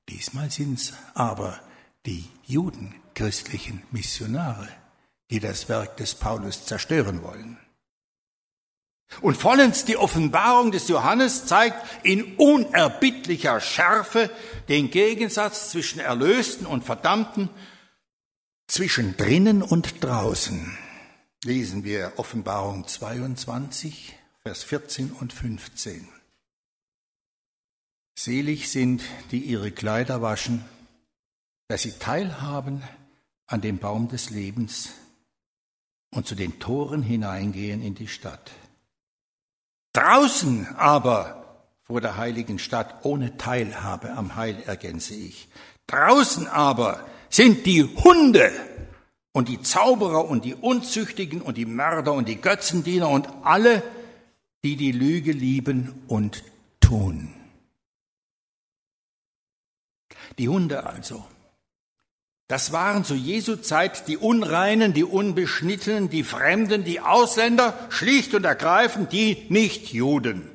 Diesmal 0.08 0.50
sind's 0.50 0.94
aber 1.14 1.60
die 2.06 2.26
judenchristlichen 2.46 3.84
Missionare, 3.92 4.70
die 5.30 5.42
das 5.42 5.68
Werk 5.68 5.98
des 5.98 6.16
Paulus 6.16 6.66
zerstören 6.66 7.22
wollen. 7.22 7.58
Und 9.20 9.36
vollends 9.36 9.84
die 9.84 9.98
Offenbarung 9.98 10.72
des 10.72 10.88
Johannes 10.88 11.46
zeigt 11.46 11.76
in 12.04 12.36
unerbittlicher 12.38 13.60
Schärfe 13.60 14.30
den 14.70 14.90
Gegensatz 14.90 15.72
zwischen 15.72 16.00
Erlösten 16.00 16.66
und 16.66 16.86
Verdammten 16.86 17.50
zwischen 18.72 19.18
drinnen 19.18 19.62
und 19.62 20.02
draußen 20.02 20.78
lesen 21.44 21.84
wir 21.84 22.14
Offenbarung 22.16 22.88
22, 22.88 24.18
Vers 24.44 24.64
14 24.64 25.12
und 25.12 25.34
15. 25.34 26.08
Selig 28.18 28.72
sind, 28.72 29.04
die 29.32 29.40
ihre 29.40 29.72
Kleider 29.72 30.22
waschen, 30.22 30.64
dass 31.68 31.82
sie 31.82 32.00
teilhaben 32.00 32.82
an 33.46 33.60
dem 33.60 33.78
Baum 33.78 34.08
des 34.08 34.30
Lebens 34.30 34.92
und 36.10 36.26
zu 36.26 36.36
den 36.36 36.58
Toren 36.60 37.04
hineingehen 37.04 37.82
in 37.82 37.96
die 37.96 38.08
Stadt. 38.08 38.52
Draußen 39.92 40.66
aber 40.78 41.68
vor 41.84 42.00
der 42.00 42.16
heiligen 42.16 42.58
Stadt 42.58 43.04
ohne 43.04 43.36
Teilhabe 43.36 44.14
am 44.14 44.38
Heil 44.38 44.64
ergänze 44.66 45.14
ich. 45.14 45.50
Draußen 45.88 46.48
aber 46.48 47.06
sind 47.32 47.66
die 47.66 47.84
Hunde 47.84 48.52
und 49.32 49.48
die 49.48 49.62
Zauberer 49.62 50.26
und 50.26 50.46
die 50.46 50.54
Unzüchtigen 50.54 51.42
und 51.42 51.58
die 51.58 51.66
Mörder 51.66 52.14
und 52.14 52.28
die 52.28 52.40
Götzendiener 52.40 53.10
und 53.10 53.28
alle, 53.44 53.82
die 54.64 54.76
die 54.76 54.92
Lüge 54.92 55.32
lieben 55.32 56.04
und 56.08 56.44
tun. 56.82 57.34
Die 60.38 60.50
Hunde 60.50 60.86
also. 60.86 61.26
Das 62.48 62.74
waren 62.74 63.06
zu 63.06 63.16
Jesu 63.16 63.56
Zeit 63.56 64.10
die 64.10 64.18
Unreinen, 64.18 64.94
die 64.94 65.06
Unbeschnittenen, 65.06 66.10
die 66.10 66.26
Fremden, 66.26 66.84
die 66.84 67.00
Ausländer, 67.00 67.74
schlicht 67.90 68.36
und 68.36 68.44
ergreifend 68.44 69.14
die 69.14 69.46
Nichtjuden. 69.48 70.50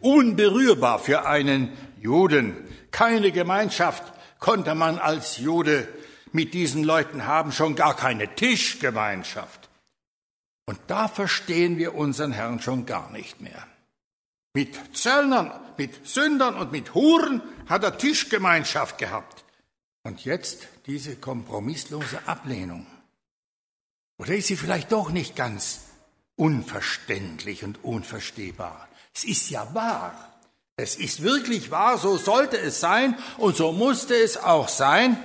Unberührbar 0.00 0.98
für 0.98 1.26
einen 1.26 1.70
Juden. 2.00 2.56
Keine 2.90 3.30
Gemeinschaft 3.30 4.02
konnte 4.40 4.74
man 4.74 4.98
als 4.98 5.38
Jude 5.38 5.86
mit 6.32 6.54
diesen 6.54 6.84
Leuten 6.84 7.26
haben, 7.26 7.52
schon 7.52 7.76
gar 7.76 7.96
keine 7.96 8.34
Tischgemeinschaft. 8.34 9.68
Und 10.66 10.78
da 10.86 11.08
verstehen 11.08 11.78
wir 11.78 11.94
unseren 11.94 12.32
Herrn 12.32 12.60
schon 12.60 12.86
gar 12.86 13.10
nicht 13.10 13.40
mehr. 13.40 13.66
Mit 14.54 14.96
Zöllnern, 14.96 15.52
mit 15.76 16.06
Sündern 16.06 16.56
und 16.56 16.72
mit 16.72 16.94
Huren 16.94 17.42
hat 17.68 17.84
er 17.84 17.98
Tischgemeinschaft 17.98 18.98
gehabt. 18.98 19.44
Und 20.02 20.24
jetzt 20.24 20.68
diese 20.86 21.16
kompromisslose 21.16 22.20
Ablehnung. 22.26 22.86
Oder 24.18 24.34
ist 24.34 24.48
sie 24.48 24.56
vielleicht 24.56 24.92
doch 24.92 25.10
nicht 25.10 25.36
ganz 25.36 25.80
unverständlich 26.36 27.64
und 27.64 27.84
unverstehbar? 27.84 28.88
Es 29.14 29.24
ist 29.24 29.50
ja 29.50 29.72
wahr. 29.74 30.30
Es 30.76 30.96
ist 30.96 31.22
wirklich 31.22 31.70
wahr, 31.70 31.98
so 31.98 32.16
sollte 32.16 32.58
es 32.58 32.80
sein 32.80 33.18
und 33.36 33.56
so 33.56 33.72
musste 33.72 34.14
es 34.14 34.36
auch 34.36 34.68
sein. 34.68 35.22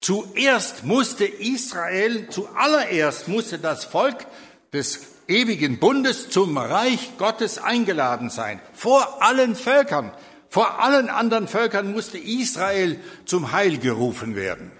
Zuerst 0.00 0.84
musste 0.84 1.24
Israel, 1.24 2.28
zuallererst 2.30 3.28
musste 3.28 3.58
das 3.58 3.84
Volk 3.84 4.26
des 4.72 5.00
ewigen 5.26 5.78
Bundes 5.78 6.30
zum 6.30 6.56
Reich 6.56 7.18
Gottes 7.18 7.58
eingeladen 7.58 8.30
sein. 8.30 8.60
Vor 8.72 9.22
allen 9.22 9.56
Völkern, 9.56 10.12
vor 10.48 10.80
allen 10.80 11.10
anderen 11.10 11.48
Völkern 11.48 11.92
musste 11.92 12.18
Israel 12.18 12.98
zum 13.24 13.52
Heil 13.52 13.78
gerufen 13.78 14.34
werden. 14.34 14.72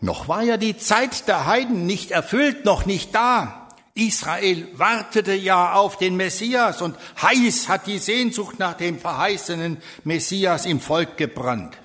Noch 0.00 0.28
war 0.28 0.42
ja 0.42 0.56
die 0.56 0.76
Zeit 0.76 1.28
der 1.28 1.46
Heiden 1.46 1.86
nicht 1.86 2.10
erfüllt, 2.10 2.64
noch 2.64 2.86
nicht 2.86 3.14
da. 3.14 3.68
Israel 3.94 4.68
wartete 4.74 5.32
ja 5.32 5.72
auf 5.72 5.96
den 5.96 6.16
Messias 6.16 6.82
und 6.82 6.96
heiß 7.22 7.68
hat 7.68 7.86
die 7.86 7.98
Sehnsucht 7.98 8.58
nach 8.58 8.74
dem 8.74 8.98
verheißenen 8.98 9.78
Messias 10.04 10.66
im 10.66 10.80
Volk 10.80 11.16
gebrannt. 11.16 11.78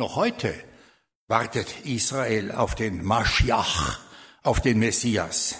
Noch 0.00 0.16
heute 0.16 0.54
wartet 1.28 1.84
Israel 1.84 2.52
auf 2.52 2.74
den 2.74 3.04
Maschiach, 3.04 4.00
auf 4.42 4.62
den 4.62 4.78
Messias. 4.78 5.56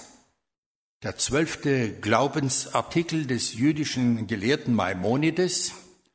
Der 1.02 1.18
zwölfte 1.18 1.92
Glaubensartikel 1.92 3.26
des 3.26 3.52
jüdischen 3.52 4.26
Gelehrten 4.28 4.72
Maimonides 4.72 5.72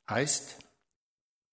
heißt, 0.09 0.55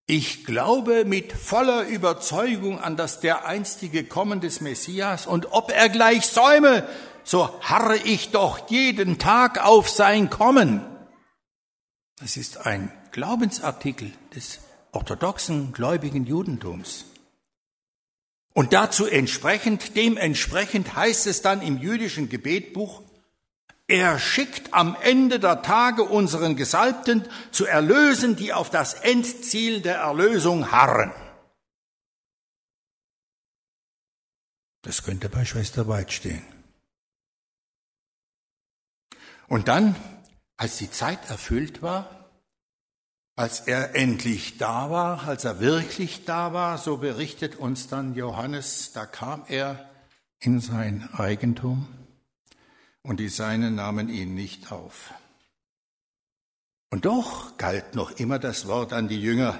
ich 0.07 0.47
glaube 0.47 1.05
mit 1.05 1.35
voller 1.35 1.87
Überzeugung 1.89 2.81
an 2.81 2.97
das 2.97 3.21
dereinstige 3.21 4.05
Kommen 4.05 4.41
des 4.41 4.63
Messias 4.63 5.27
und 5.27 5.53
ob 5.53 5.71
er 5.71 5.91
gleich 5.91 6.25
säume, 6.25 6.89
so 7.23 7.61
harre 7.61 7.99
ich 7.99 8.31
doch 8.31 8.71
jeden 8.71 9.19
Tag 9.19 9.63
auf 9.63 9.91
sein 9.91 10.31
Kommen. 10.31 10.81
Das 12.17 12.39
ist 12.39 12.65
ein 12.65 12.91
Glaubensartikel 13.11 14.11
des 14.35 14.61
orthodoxen 14.93 15.73
gläubigen 15.73 16.25
Judentums. 16.25 17.07
Und 18.55 18.73
dazu 18.73 19.07
entsprechend, 19.07 19.97
dementsprechend 19.97 20.95
heißt 20.95 21.27
es 21.27 21.43
dann 21.43 21.63
im 21.63 21.79
jüdischen 21.79 22.29
Gebetbuch, 22.29 23.03
er 23.89 24.19
schickt 24.19 24.73
am 24.73 24.97
Ende 25.03 25.41
der 25.41 25.63
Tage 25.63 26.05
unseren 26.05 26.57
Gesalbten 26.57 27.29
zu 27.51 27.67
erlösen, 27.67 28.37
die 28.37 28.53
auf 28.53 28.71
das 28.71 28.95
Endziel 28.95 29.81
der 29.81 29.97
Erlösung 29.97 30.71
harren. 30.71 31.13
Das 34.83 35.03
könnte 35.03 35.29
bei 35.29 35.45
Schwester 35.45 35.89
Weit 35.89 36.13
stehen. 36.13 36.45
Und 39.49 39.69
dann, 39.69 39.95
als 40.57 40.79
die 40.79 40.91
Zeit 40.91 41.29
erfüllt 41.29 41.83
war, 41.83 42.22
als 43.37 43.61
er 43.61 43.95
endlich 43.95 44.59
da 44.59 44.91
war, 44.91 45.27
als 45.27 45.45
er 45.45 45.61
wirklich 45.61 46.25
da 46.25 46.53
war, 46.53 46.79
so 46.79 46.99
berichtet 46.99 47.57
uns 47.57 47.89
dann 47.89 48.15
Johannes, 48.15 48.93
da 48.93 49.07
kam 49.07 49.45
er 49.49 49.91
in 50.39 50.61
sein 50.61 51.09
Eigentum 51.15 51.89
und 53.03 53.21
die 53.21 53.29
Seinen 53.29 53.75
nahmen 53.75 54.09
ihn 54.09 54.35
nicht 54.35 54.71
auf. 54.71 55.15
Und 56.91 57.07
doch 57.07 57.57
galt 57.57 57.95
noch 57.95 58.11
immer 58.11 58.39
das 58.39 58.67
Wort 58.67 58.93
an 58.93 59.09
die 59.09 59.21
Jünger 59.21 59.59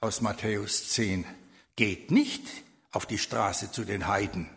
aus 0.00 0.20
Matthäus 0.20 0.88
10. 0.90 1.24
Geht 1.76 2.10
nicht 2.10 2.44
auf 2.90 3.06
die 3.06 3.18
Straße 3.18 3.70
zu 3.70 3.84
den 3.84 4.08
Heiden 4.08 4.50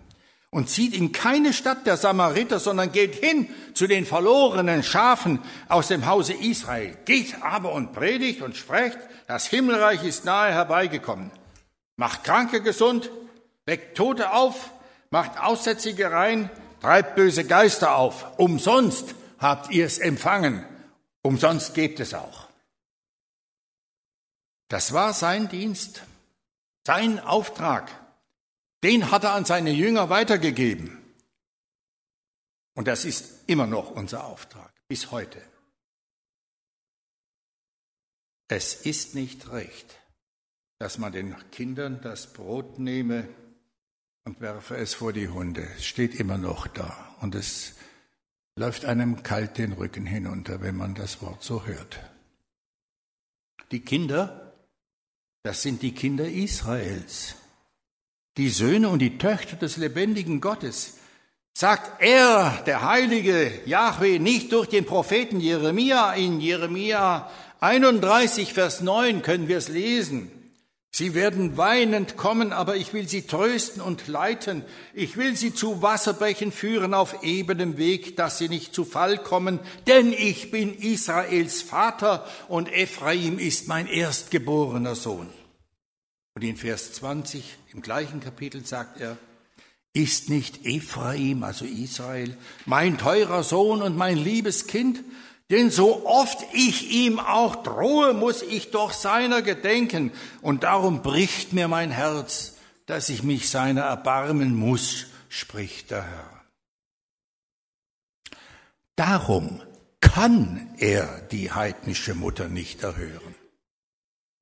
und 0.56 0.70
zieht 0.70 0.94
in 0.94 1.12
keine 1.12 1.52
Stadt 1.52 1.86
der 1.86 1.98
Samariter, 1.98 2.62
sondern 2.62 2.94
geht 2.94 3.16
hin 3.16 3.54
zu 3.74 3.88
den 3.88 4.06
verlorenen 4.06 4.84
Schafen 4.84 5.42
aus 5.68 5.90
dem 5.90 6.06
Hause 6.06 6.32
Israel. 6.32 6.98
Geht 7.04 7.44
aber 7.44 7.74
und 7.74 7.92
predigt 7.92 8.42
und 8.42 8.56
sprecht, 8.56 8.98
das 9.28 9.48
Himmelreich 9.48 10.06
ist 10.06 10.24
nahe 10.24 10.54
herbeigekommen. 10.54 11.30
Macht 11.98 12.24
Kranke 12.24 12.62
gesund, 12.62 13.10
weckt 13.66 13.98
Tote 13.98 14.32
auf, 14.32 14.72
macht 15.10 15.38
Aussätzige 15.44 16.10
rein, 16.14 16.50
treibt 16.80 17.18
böse 17.18 17.44
Geister 17.44 17.98
auf. 17.98 18.40
Umsonst 18.40 19.14
habt 19.40 19.72
ihr 19.72 19.86
es 19.86 19.98
empfangen, 19.98 20.64
umsonst 21.22 21.74
gebt 21.74 22.00
es 22.00 22.14
auch. 22.14 22.48
Das 24.70 24.94
war 24.94 25.12
sein 25.12 25.50
Dienst, 25.50 26.04
sein 26.88 27.20
Auftrag. 27.20 27.92
Den 28.86 29.10
hat 29.10 29.24
er 29.24 29.34
an 29.34 29.46
seine 29.46 29.72
Jünger 29.72 30.12
weitergegeben. 30.12 31.02
Und 32.76 32.88
das 32.88 33.04
ist 33.04 33.50
immer 33.50 33.66
noch 33.66 33.90
unser 33.90 34.26
Auftrag, 34.26 34.72
bis 34.88 35.10
heute. 35.10 35.42
Es 38.48 38.76
ist 38.76 39.16
nicht 39.16 39.50
recht, 39.52 40.00
dass 40.78 41.00
man 41.00 41.12
den 41.12 41.36
Kindern 41.50 42.00
das 42.02 42.32
Brot 42.32 42.78
nehme 42.78 43.28
und 44.24 44.40
werfe 44.40 44.78
es 44.78 44.94
vor 44.94 45.14
die 45.14 45.30
Hunde. 45.30 45.68
Es 45.78 45.86
steht 45.88 46.14
immer 46.14 46.38
noch 46.38 46.68
da 46.68 47.16
und 47.22 47.34
es 47.34 47.74
läuft 48.56 48.86
einem 48.86 49.24
kalt 49.24 49.58
den 49.58 49.72
Rücken 49.72 50.06
hinunter, 50.06 50.62
wenn 50.62 50.76
man 50.76 50.94
das 50.94 51.24
Wort 51.24 51.42
so 51.42 51.66
hört. 51.66 52.00
Die 53.72 53.82
Kinder, 53.82 54.54
das 55.42 55.64
sind 55.64 55.82
die 55.82 55.96
Kinder 55.96 56.30
Israels 56.30 57.38
die 58.38 58.50
Söhne 58.50 58.90
und 58.90 59.00
die 59.00 59.18
Töchter 59.18 59.56
des 59.56 59.78
lebendigen 59.78 60.42
Gottes. 60.42 60.98
Sagt 61.54 62.02
er, 62.02 62.62
der 62.66 62.86
heilige 62.86 63.50
Yahweh, 63.66 64.20
nicht 64.20 64.52
durch 64.52 64.68
den 64.68 64.86
Propheten 64.86 65.40
Jeremia. 65.40 66.14
In 66.14 66.42
Jeremia 66.42 67.30
31, 67.62 68.54
Vers 68.54 68.82
9 68.82 69.22
können 69.22 69.48
wir 69.48 69.58
es 69.58 69.70
lesen. 69.70 70.32
Sie 70.92 71.14
werden 71.14 71.58
weinend 71.58 72.16
kommen, 72.16 72.54
aber 72.54 72.78
ich 72.78 72.94
will 72.94 73.08
sie 73.08 73.24
trösten 73.24 73.82
und 73.82 74.08
leiten. 74.08 74.64
Ich 74.94 75.18
will 75.18 75.36
sie 75.36 75.54
zu 75.54 75.82
Wasserbächen 75.82 76.54
führen 76.54 76.94
auf 76.94 77.22
ebenem 77.24 77.78
Weg, 77.78 78.16
dass 78.16 78.38
sie 78.38 78.48
nicht 78.48 78.74
zu 78.74 78.86
Fall 78.86 79.18
kommen. 79.18 79.60
Denn 79.88 80.14
ich 80.14 80.52
bin 80.52 80.74
Israels 80.74 81.62
Vater 81.62 82.26
und 82.48 82.72
Ephraim 82.72 83.40
ist 83.40 83.68
mein 83.68 83.88
erstgeborener 83.88 84.96
Sohn. 84.96 85.28
Und 86.36 86.44
in 86.44 86.58
Vers 86.58 86.92
20 86.94 87.58
im 87.74 87.82
gleichen 87.82 88.20
Kapitel 88.20 88.66
sagt 88.66 89.00
er, 89.00 89.18
ist 89.94 90.30
nicht 90.30 90.66
Ephraim, 90.66 91.44
also 91.44 91.64
Israel, 91.64 92.38
mein 92.66 92.98
teurer 92.98 93.44
Sohn 93.44 93.82
und 93.82 93.96
mein 93.96 94.18
liebes 94.18 94.68
Kind? 94.68 95.02
Denn 95.50 95.72
so 95.72 96.06
oft 96.06 96.40
ich 96.52 96.92
ihm 96.92 97.20
auch 97.20 97.64
drohe, 97.64 98.14
muss 98.14 98.42
ich 98.42 98.72
doch 98.72 98.92
seiner 98.92 99.42
gedenken. 99.42 100.12
Und 100.42 100.64
darum 100.64 101.02
bricht 101.02 101.54
mir 101.54 101.70
mein 101.70 101.92
Herz, 101.92 102.58
dass 102.86 103.08
ich 103.08 103.24
mich 103.24 103.50
seiner 103.50 103.84
erbarmen 103.84 104.56
muss, 104.56 105.06
spricht 105.30 105.92
der 105.92 106.04
Herr. 106.04 106.42
Darum 108.98 109.62
kann 110.02 110.74
er 110.78 111.22
die 111.32 111.52
heidnische 111.52 112.16
Mutter 112.16 112.50
nicht 112.50 112.84
erhören. 112.84 113.25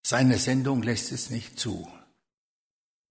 Seine 0.05 0.37
Sendung 0.37 0.83
lässt 0.83 1.11
es 1.11 1.29
nicht 1.29 1.57
zu. 1.57 1.87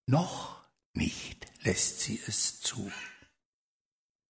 Noch 0.06 0.60
nicht 0.92 1.46
lässt 1.62 2.00
sie 2.00 2.20
es 2.26 2.60
zu. 2.60 2.90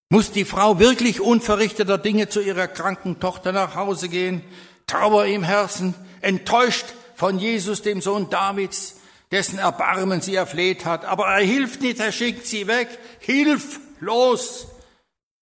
Muss 0.09 0.31
die 0.31 0.45
Frau 0.45 0.79
wirklich 0.79 1.19
unverrichteter 1.19 1.97
Dinge 1.97 2.29
zu 2.29 2.39
ihrer 2.39 2.67
kranken 2.67 3.19
Tochter 3.19 3.51
nach 3.51 3.75
Hause 3.75 4.07
gehen, 4.07 4.43
Trauer 4.87 5.25
im 5.25 5.43
Herzen, 5.43 5.93
enttäuscht 6.21 6.85
von 7.15 7.39
Jesus, 7.39 7.81
dem 7.81 8.01
Sohn 8.01 8.29
Davids, 8.29 8.97
dessen 9.31 9.59
Erbarmen 9.59 10.21
sie 10.21 10.35
erfleht 10.35 10.85
hat. 10.85 11.03
Aber 11.03 11.27
er 11.27 11.43
hilft 11.45 11.81
nicht, 11.81 11.99
er 11.99 12.11
schickt 12.11 12.45
sie 12.45 12.67
weg. 12.67 12.87
Hilf 13.19 13.79
los! 13.99 14.67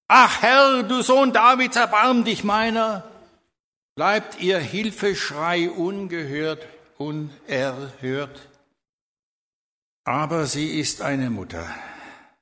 Ach 0.07 0.41
Herr, 0.41 0.84
du 0.84 1.01
Sohn 1.01 1.34
Davids, 1.34 1.75
erbarm 1.75 2.23
dich 2.23 2.43
meiner. 2.43 3.03
Bleibt 3.95 4.41
ihr 4.41 4.60
Hilfeschrei 4.60 5.69
ungehört 5.69 6.65
unerhört. 7.01 8.49
Aber 10.03 10.45
sie 10.45 10.79
ist 10.79 11.01
eine 11.01 11.29
Mutter. 11.29 11.65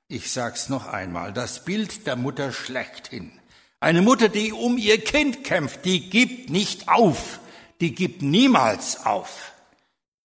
Ich 0.07 0.31
sag's 0.31 0.69
noch 0.69 0.87
einmal, 0.87 1.33
das 1.33 1.65
Bild 1.65 2.07
der 2.07 2.15
Mutter 2.15 2.51
schlechthin. 2.51 3.31
Eine 3.79 4.01
Mutter, 4.01 4.27
die 4.27 4.51
um 4.51 4.77
ihr 4.77 5.01
Kind 5.01 5.43
kämpft, 5.43 5.85
die 5.85 6.09
gibt 6.09 6.49
nicht 6.49 6.89
auf, 6.89 7.39
die 7.79 7.95
gibt 7.95 8.21
niemals 8.21 9.05
auf. 9.05 9.53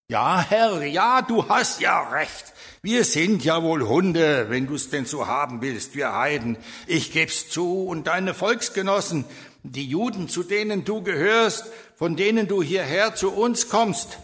Ja, 0.09 0.45
Herr, 0.49 0.83
ja, 0.85 1.23
du 1.23 1.49
hast 1.49 1.81
ja 1.81 2.09
recht. 2.11 2.53
Wir 2.83 3.05
sind 3.05 3.45
ja 3.45 3.63
wohl 3.63 3.87
Hunde, 3.87 4.51
wenn 4.51 4.67
du's 4.67 4.91
denn 4.91 5.07
so 5.07 5.27
haben 5.27 5.63
willst, 5.63 5.95
wir 5.95 6.13
Heiden. 6.13 6.59
Ich 6.87 7.13
geb's 7.13 7.49
zu 7.49 7.87
und 7.87 8.07
deine 8.07 8.35
Volksgenossen, 8.35 9.25
die 9.65 9.87
Juden, 9.87 10.29
zu 10.29 10.43
denen 10.43 10.85
du 10.85 11.03
gehörst, 11.03 11.65
von 11.97 12.17
denen 12.17 12.47
du 12.47 12.63
hierher 12.63 13.15
zu 13.15 13.33
uns 13.33 13.69
kommst, 13.69 14.19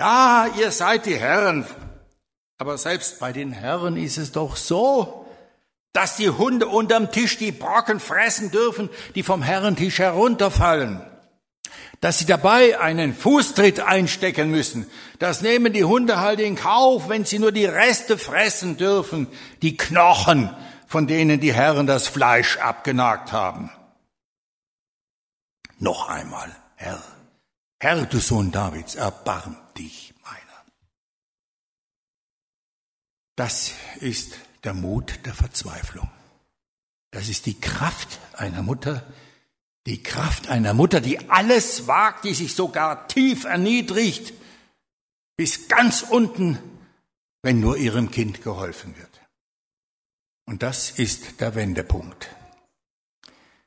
ja, 0.00 0.48
ihr 0.58 0.72
seid 0.72 1.04
die 1.04 1.18
Herren. 1.18 1.66
Aber 2.58 2.78
selbst 2.78 3.20
bei 3.20 3.32
den 3.32 3.52
Herren 3.52 3.96
ist 3.96 4.16
es 4.16 4.32
doch 4.32 4.56
so, 4.56 5.26
dass 5.92 6.16
die 6.16 6.30
Hunde 6.30 6.66
unterm 6.66 7.10
Tisch 7.10 7.36
die 7.36 7.52
Brocken 7.52 8.00
fressen 8.00 8.50
dürfen, 8.50 8.88
die 9.14 9.22
vom 9.22 9.42
Herrentisch 9.42 9.98
herunterfallen. 9.98 11.02
Dass 12.00 12.18
sie 12.18 12.26
dabei 12.26 12.80
einen 12.80 13.14
Fußtritt 13.14 13.80
einstecken 13.80 14.50
müssen, 14.50 14.86
das 15.18 15.42
nehmen 15.42 15.74
die 15.74 15.84
Hunde 15.84 16.20
halt 16.20 16.40
in 16.40 16.56
Kauf, 16.56 17.10
wenn 17.10 17.26
sie 17.26 17.38
nur 17.38 17.52
die 17.52 17.66
Reste 17.66 18.16
fressen 18.16 18.78
dürfen, 18.78 19.26
die 19.60 19.76
Knochen, 19.76 20.48
von 20.86 21.06
denen 21.06 21.40
die 21.40 21.52
Herren 21.52 21.86
das 21.86 22.08
Fleisch 22.08 22.56
abgenagt 22.56 23.32
haben. 23.32 23.70
Noch 25.80 26.08
einmal, 26.08 26.54
Herr, 26.76 27.02
Herr, 27.80 28.04
du 28.04 28.20
Sohn 28.20 28.52
Davids, 28.52 28.96
erbarm 28.96 29.56
dich 29.78 30.12
meiner. 30.22 30.64
Das 33.34 33.72
ist 33.98 34.34
der 34.62 34.74
Mut 34.74 35.20
der 35.24 35.32
Verzweiflung. 35.32 36.10
Das 37.10 37.30
ist 37.30 37.46
die 37.46 37.58
Kraft 37.58 38.20
einer 38.34 38.62
Mutter, 38.62 39.10
die 39.86 40.02
Kraft 40.02 40.50
einer 40.50 40.74
Mutter, 40.74 41.00
die 41.00 41.30
alles 41.30 41.86
wagt, 41.86 42.24
die 42.24 42.34
sich 42.34 42.54
sogar 42.54 43.08
tief 43.08 43.44
erniedrigt, 43.44 44.34
bis 45.38 45.66
ganz 45.68 46.02
unten, 46.02 46.58
wenn 47.40 47.58
nur 47.58 47.78
ihrem 47.78 48.10
Kind 48.10 48.42
geholfen 48.42 48.98
wird. 48.98 49.20
Und 50.44 50.62
das 50.62 50.90
ist 50.90 51.40
der 51.40 51.54
Wendepunkt. 51.54 52.28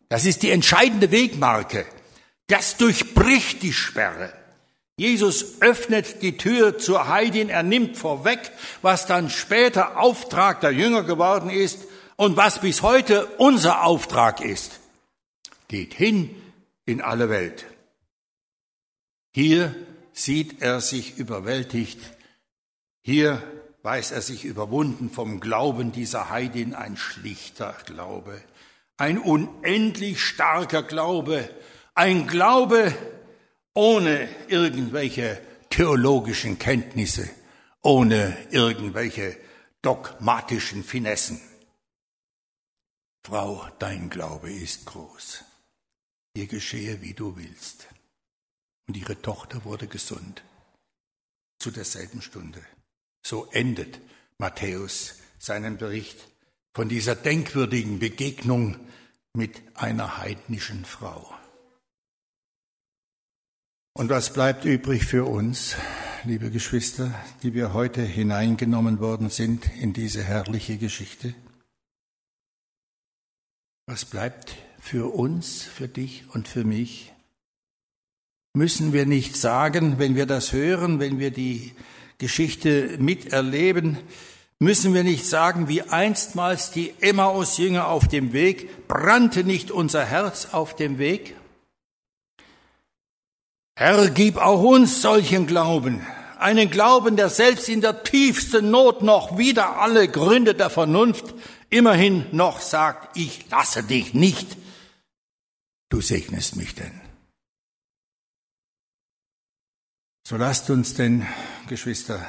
Das 0.10 0.26
ist 0.26 0.44
die 0.44 0.52
entscheidende 0.52 1.10
Wegmarke. 1.10 1.88
Das 2.48 2.78
durchbricht 2.78 3.64
die 3.64 3.74
Sperre. 3.74 4.34
Jesus 4.96 5.62
öffnet 5.62 6.22
die 6.22 6.38
Tür 6.38 6.78
zur 6.78 7.08
Heidin, 7.08 7.50
er 7.50 7.64
nimmt 7.64 7.98
vorweg, 7.98 8.52
was 8.82 9.08
dann 9.08 9.30
später 9.30 10.00
Auftrag 10.00 10.62
der 10.62 10.72
Jünger 10.72 11.04
geworden 11.04 11.50
ist 11.50 11.80
und 12.16 12.38
was 12.38 12.62
bis 12.62 12.84
heute 12.84 13.26
unser 13.38 13.84
Auftrag 13.84 14.42
ist. 14.42 14.80
Geht 15.68 15.96
hin 15.96 16.30
in 16.86 17.02
alle 17.02 17.30
Welt. 17.30 17.66
Hier 19.32 19.76
sieht 20.14 20.62
er 20.62 20.80
sich 20.80 21.18
überwältigt. 21.18 22.00
Hier 23.02 23.42
weiß 23.82 24.12
er 24.12 24.22
sich 24.22 24.46
überwunden 24.46 25.10
vom 25.10 25.40
Glauben 25.40 25.92
dieser 25.92 26.30
Heidin 26.30 26.76
ein 26.76 26.98
schlichter 26.98 27.76
Glaube, 27.86 28.42
ein 28.98 29.18
unendlich 29.18 30.22
starker 30.22 30.84
Glaube, 30.84 31.50
ein 31.96 32.28
Glaube 32.28 32.96
ohne 33.74 34.30
irgendwelche 34.48 35.42
theologischen 35.70 36.60
Kenntnisse, 36.60 37.30
ohne 37.82 38.38
irgendwelche 38.52 39.38
dogmatischen 39.82 40.84
Finessen. 40.84 41.42
Frau, 43.26 43.68
dein 43.80 44.10
Glaube 44.10 44.52
ist 44.52 44.86
groß. 44.86 45.44
Dir 46.36 46.48
geschehe, 46.48 47.02
wie 47.02 47.14
du 47.14 47.36
willst. 47.38 47.88
Und 48.88 48.98
ihre 48.98 49.22
Tochter 49.22 49.64
wurde 49.66 49.88
gesund. 49.88 50.44
Zu 51.60 51.72
derselben 51.72 52.22
Stunde. 52.22 52.62
So 53.26 53.48
endet 53.52 54.00
Matthäus 54.38 55.16
seinen 55.40 55.78
Bericht 55.78 56.28
von 56.74 56.90
dieser 56.90 57.16
denkwürdigen 57.16 58.00
Begegnung 58.00 58.80
mit 59.34 59.62
einer 59.76 60.18
heidnischen 60.18 60.86
Frau. 60.86 61.34
Und 63.96 64.10
was 64.10 64.34
bleibt 64.34 64.66
übrig 64.66 65.06
für 65.06 65.26
uns, 65.26 65.76
liebe 66.24 66.50
Geschwister, 66.50 67.14
die 67.44 67.54
wir 67.54 67.74
heute 67.74 68.02
hineingenommen 68.02 69.00
worden 69.00 69.30
sind 69.30 69.70
in 69.80 69.94
diese 69.94 70.24
herrliche 70.24 70.78
Geschichte? 70.78 71.36
Was 73.86 74.06
bleibt 74.06 74.56
für 74.80 75.14
uns, 75.14 75.62
für 75.62 75.88
dich 75.88 76.24
und 76.34 76.48
für 76.48 76.64
mich? 76.64 77.14
Müssen 78.56 78.94
wir 78.94 79.06
nicht 79.06 79.36
sagen, 79.36 80.00
wenn 80.00 80.16
wir 80.16 80.26
das 80.26 80.54
hören, 80.54 81.00
wenn 81.00 81.20
wir 81.20 81.30
die 81.30 81.74
Geschichte 82.18 82.98
miterleben, 82.98 84.00
müssen 84.58 84.96
wir 84.96 85.04
nicht 85.04 85.28
sagen, 85.28 85.68
wie 85.68 85.84
einstmals 85.84 86.72
die 86.72 86.96
Emmaus-Jünger 87.00 87.90
auf 87.90 88.08
dem 88.08 88.34
Weg, 88.34 88.88
brannte 88.88 89.44
nicht 89.44 89.70
unser 89.70 90.04
Herz 90.04 90.48
auf 90.52 90.76
dem 90.76 90.98
Weg? 90.98 91.36
Herr, 93.76 94.10
gib 94.10 94.38
auch 94.38 94.62
uns 94.62 95.02
solchen 95.02 95.48
Glauben, 95.48 96.06
einen 96.38 96.70
Glauben, 96.70 97.16
der 97.16 97.30
selbst 97.30 97.70
in 97.70 97.82
der 97.82 98.04
tiefsten 98.04 98.70
Not 98.70 99.02
noch 99.02 99.38
wieder 99.38 99.80
alle 99.80 100.08
Gründe 100.08 100.54
der 100.54 100.70
Vernunft 100.70 101.34
immerhin 101.70 102.26
noch 102.32 102.62
sagt, 102.62 103.18
ich 103.18 103.50
lasse 103.50 103.84
dich 103.84 104.14
nicht, 104.14 104.58
du 105.90 106.02
segnest 106.02 106.56
mich 106.56 106.76
denn. 106.76 107.02
So 110.26 110.38
lasst 110.38 110.70
uns 110.70 110.94
denn, 110.94 111.26
Geschwister, 111.68 112.26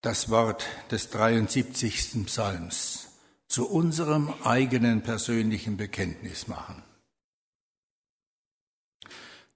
das 0.00 0.30
Wort 0.30 0.66
des 0.90 1.10
73. 1.10 2.24
Psalms 2.26 3.08
zu 3.48 3.68
unserem 3.68 4.32
eigenen 4.44 5.02
persönlichen 5.02 5.76
Bekenntnis 5.76 6.48
machen. 6.48 6.82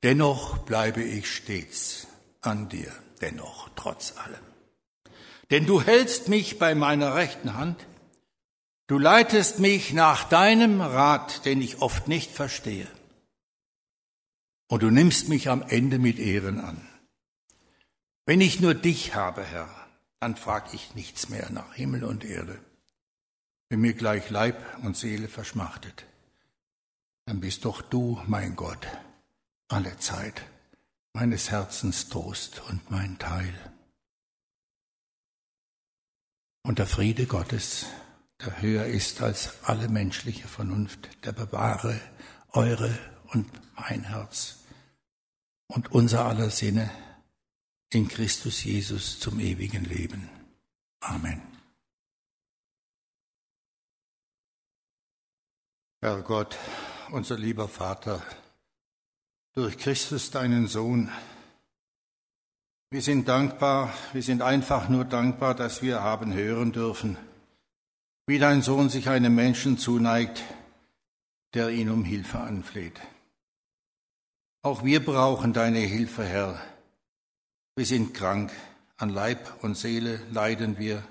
Dennoch 0.02 0.58
bleibe 0.58 1.02
ich 1.02 1.30
stets 1.30 2.08
an 2.40 2.68
dir, 2.68 2.92
dennoch, 3.20 3.70
trotz 3.76 4.16
allem. 4.16 4.44
Denn 5.50 5.66
du 5.66 5.80
hältst 5.80 6.28
mich 6.28 6.58
bei 6.58 6.74
meiner 6.74 7.14
rechten 7.14 7.54
Hand, 7.54 7.86
Du 8.92 8.98
leitest 8.98 9.58
mich 9.58 9.94
nach 9.94 10.24
deinem 10.24 10.82
Rat, 10.82 11.46
den 11.46 11.62
ich 11.62 11.80
oft 11.80 12.08
nicht 12.08 12.30
verstehe. 12.30 12.86
Und 14.68 14.82
du 14.82 14.90
nimmst 14.90 15.30
mich 15.30 15.48
am 15.48 15.62
Ende 15.62 15.98
mit 15.98 16.18
Ehren 16.18 16.60
an. 16.60 16.86
Wenn 18.26 18.42
ich 18.42 18.60
nur 18.60 18.74
dich 18.74 19.14
habe, 19.14 19.44
Herr, 19.44 19.70
dann 20.20 20.36
frag 20.36 20.74
ich 20.74 20.94
nichts 20.94 21.30
mehr 21.30 21.48
nach 21.50 21.72
Himmel 21.72 22.04
und 22.04 22.22
Erde. 22.22 22.58
Wenn 23.70 23.80
mir 23.80 23.94
gleich 23.94 24.28
Leib 24.28 24.62
und 24.82 24.94
Seele 24.94 25.28
verschmachtet, 25.28 26.04
dann 27.24 27.40
bist 27.40 27.64
doch 27.64 27.80
du, 27.80 28.20
mein 28.26 28.56
Gott, 28.56 28.86
alle 29.72 29.98
Zeit, 29.98 30.42
meines 31.14 31.50
Herzens 31.50 32.08
Trost 32.08 32.60
und 32.68 32.90
mein 32.90 33.18
Teil. 33.18 33.54
Und 36.62 36.78
der 36.78 36.86
Friede 36.86 37.26
Gottes, 37.26 37.86
der 38.40 38.60
höher 38.60 38.86
ist 38.86 39.22
als 39.22 39.62
alle 39.64 39.88
menschliche 39.88 40.46
Vernunft, 40.46 41.24
der 41.24 41.32
bewahre 41.32 42.00
eure 42.52 42.96
und 43.28 43.50
mein 43.76 44.04
Herz 44.04 44.58
und 45.68 45.90
unser 45.90 46.26
aller 46.26 46.50
Sinne 46.50 46.90
in 47.90 48.08
Christus 48.08 48.62
Jesus 48.64 49.20
zum 49.20 49.40
ewigen 49.40 49.84
Leben. 49.84 50.28
Amen. 51.00 51.40
Herr 56.00 56.20
Gott, 56.22 56.58
unser 57.10 57.38
lieber 57.38 57.68
Vater, 57.68 58.22
durch 59.54 59.76
Christus 59.76 60.30
deinen 60.30 60.66
Sohn, 60.66 61.10
wir 62.90 63.02
sind 63.02 63.28
dankbar, 63.28 63.92
wir 64.12 64.22
sind 64.22 64.42
einfach 64.42 64.88
nur 64.88 65.04
dankbar, 65.04 65.54
dass 65.54 65.82
wir 65.82 66.02
haben 66.02 66.32
hören 66.34 66.72
dürfen, 66.72 67.16
wie 68.26 68.38
dein 68.38 68.62
Sohn 68.62 68.88
sich 68.88 69.08
einem 69.08 69.34
Menschen 69.34 69.78
zuneigt, 69.78 70.42
der 71.54 71.70
ihn 71.70 71.90
um 71.90 72.04
Hilfe 72.04 72.40
anfleht. 72.40 73.00
Auch 74.62 74.84
wir 74.84 75.04
brauchen 75.04 75.52
deine 75.52 75.80
Hilfe, 75.80 76.24
Herr. 76.24 76.60
Wir 77.74 77.86
sind 77.86 78.14
krank, 78.14 78.52
an 78.96 79.08
Leib 79.08 79.62
und 79.62 79.76
Seele 79.76 80.20
leiden 80.30 80.78
wir. 80.78 81.02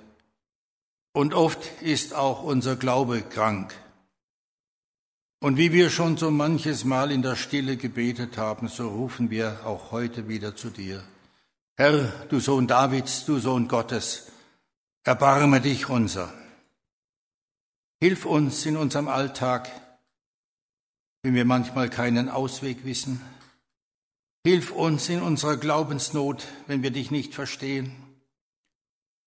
Und 1.13 1.33
oft 1.33 1.81
ist 1.81 2.15
auch 2.15 2.43
unser 2.43 2.75
Glaube 2.75 3.21
krank. 3.21 3.73
Und 5.43 5.57
wie 5.57 5.71
wir 5.73 5.89
schon 5.89 6.17
so 6.17 6.29
manches 6.29 6.85
Mal 6.85 7.09
in 7.09 7.23
der 7.23 7.35
Stille 7.35 7.75
gebetet 7.75 8.37
haben, 8.37 8.67
so 8.67 8.87
rufen 8.87 9.31
wir 9.31 9.65
auch 9.65 9.91
heute 9.91 10.27
wieder 10.27 10.55
zu 10.55 10.69
dir. 10.69 11.03
Herr, 11.75 12.09
du 12.29 12.39
Sohn 12.39 12.67
Davids, 12.67 13.25
du 13.25 13.39
Sohn 13.39 13.67
Gottes, 13.67 14.31
erbarme 15.03 15.59
dich 15.59 15.89
unser. 15.89 16.31
Hilf 17.99 18.27
uns 18.27 18.67
in 18.67 18.77
unserem 18.77 19.07
Alltag, 19.07 19.71
wenn 21.23 21.33
wir 21.33 21.45
manchmal 21.45 21.89
keinen 21.89 22.29
Ausweg 22.29 22.85
wissen. 22.85 23.19
Hilf 24.45 24.69
uns 24.69 25.09
in 25.09 25.23
unserer 25.23 25.57
Glaubensnot, 25.57 26.45
wenn 26.67 26.83
wir 26.83 26.91
dich 26.91 27.09
nicht 27.09 27.33
verstehen. 27.33 27.95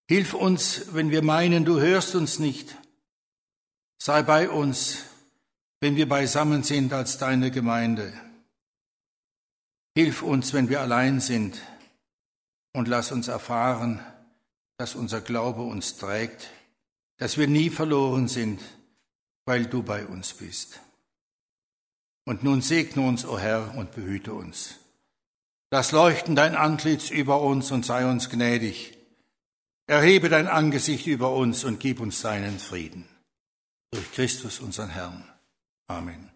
Hilf 0.08 0.34
uns, 0.34 0.94
wenn 0.94 1.10
wir 1.10 1.22
meinen, 1.22 1.64
du 1.64 1.80
hörst 1.80 2.14
uns 2.14 2.38
nicht. 2.38 2.76
Sei 3.98 4.22
bei 4.22 4.48
uns, 4.48 5.06
wenn 5.84 5.96
wir 5.96 6.08
beisammen 6.08 6.64
sind 6.64 6.92
als 6.92 7.18
deine 7.18 7.50
Gemeinde. 7.50 8.12
Hilf 9.94 10.22
uns, 10.22 10.52
wenn 10.52 10.68
wir 10.68 10.80
allein 10.80 11.20
sind, 11.20 11.60
und 12.72 12.88
lass 12.88 13.12
uns 13.12 13.28
erfahren, 13.28 14.00
dass 14.78 14.96
unser 14.96 15.20
Glaube 15.20 15.62
uns 15.62 15.96
trägt 15.96 16.50
dass 17.16 17.38
wir 17.38 17.46
nie 17.46 17.70
verloren 17.70 18.28
sind, 18.28 18.60
weil 19.44 19.66
du 19.66 19.82
bei 19.82 20.06
uns 20.06 20.34
bist. 20.34 20.80
Und 22.24 22.42
nun 22.42 22.62
segne 22.62 23.06
uns, 23.06 23.24
o 23.24 23.34
oh 23.34 23.38
Herr, 23.38 23.74
und 23.76 23.92
behüte 23.92 24.32
uns. 24.32 24.76
Lass 25.70 25.92
leuchten 25.92 26.34
dein 26.34 26.56
Antlitz 26.56 27.10
über 27.10 27.40
uns 27.40 27.70
und 27.70 27.84
sei 27.84 28.10
uns 28.10 28.30
gnädig. 28.30 28.96
Erhebe 29.86 30.28
dein 30.28 30.48
Angesicht 30.48 31.06
über 31.06 31.34
uns 31.34 31.64
und 31.64 31.78
gib 31.78 32.00
uns 32.00 32.22
deinen 32.22 32.58
Frieden. 32.58 33.06
Durch 33.90 34.10
Christus 34.12 34.60
unseren 34.60 34.90
Herrn. 34.90 35.33
Amen. 35.88 36.33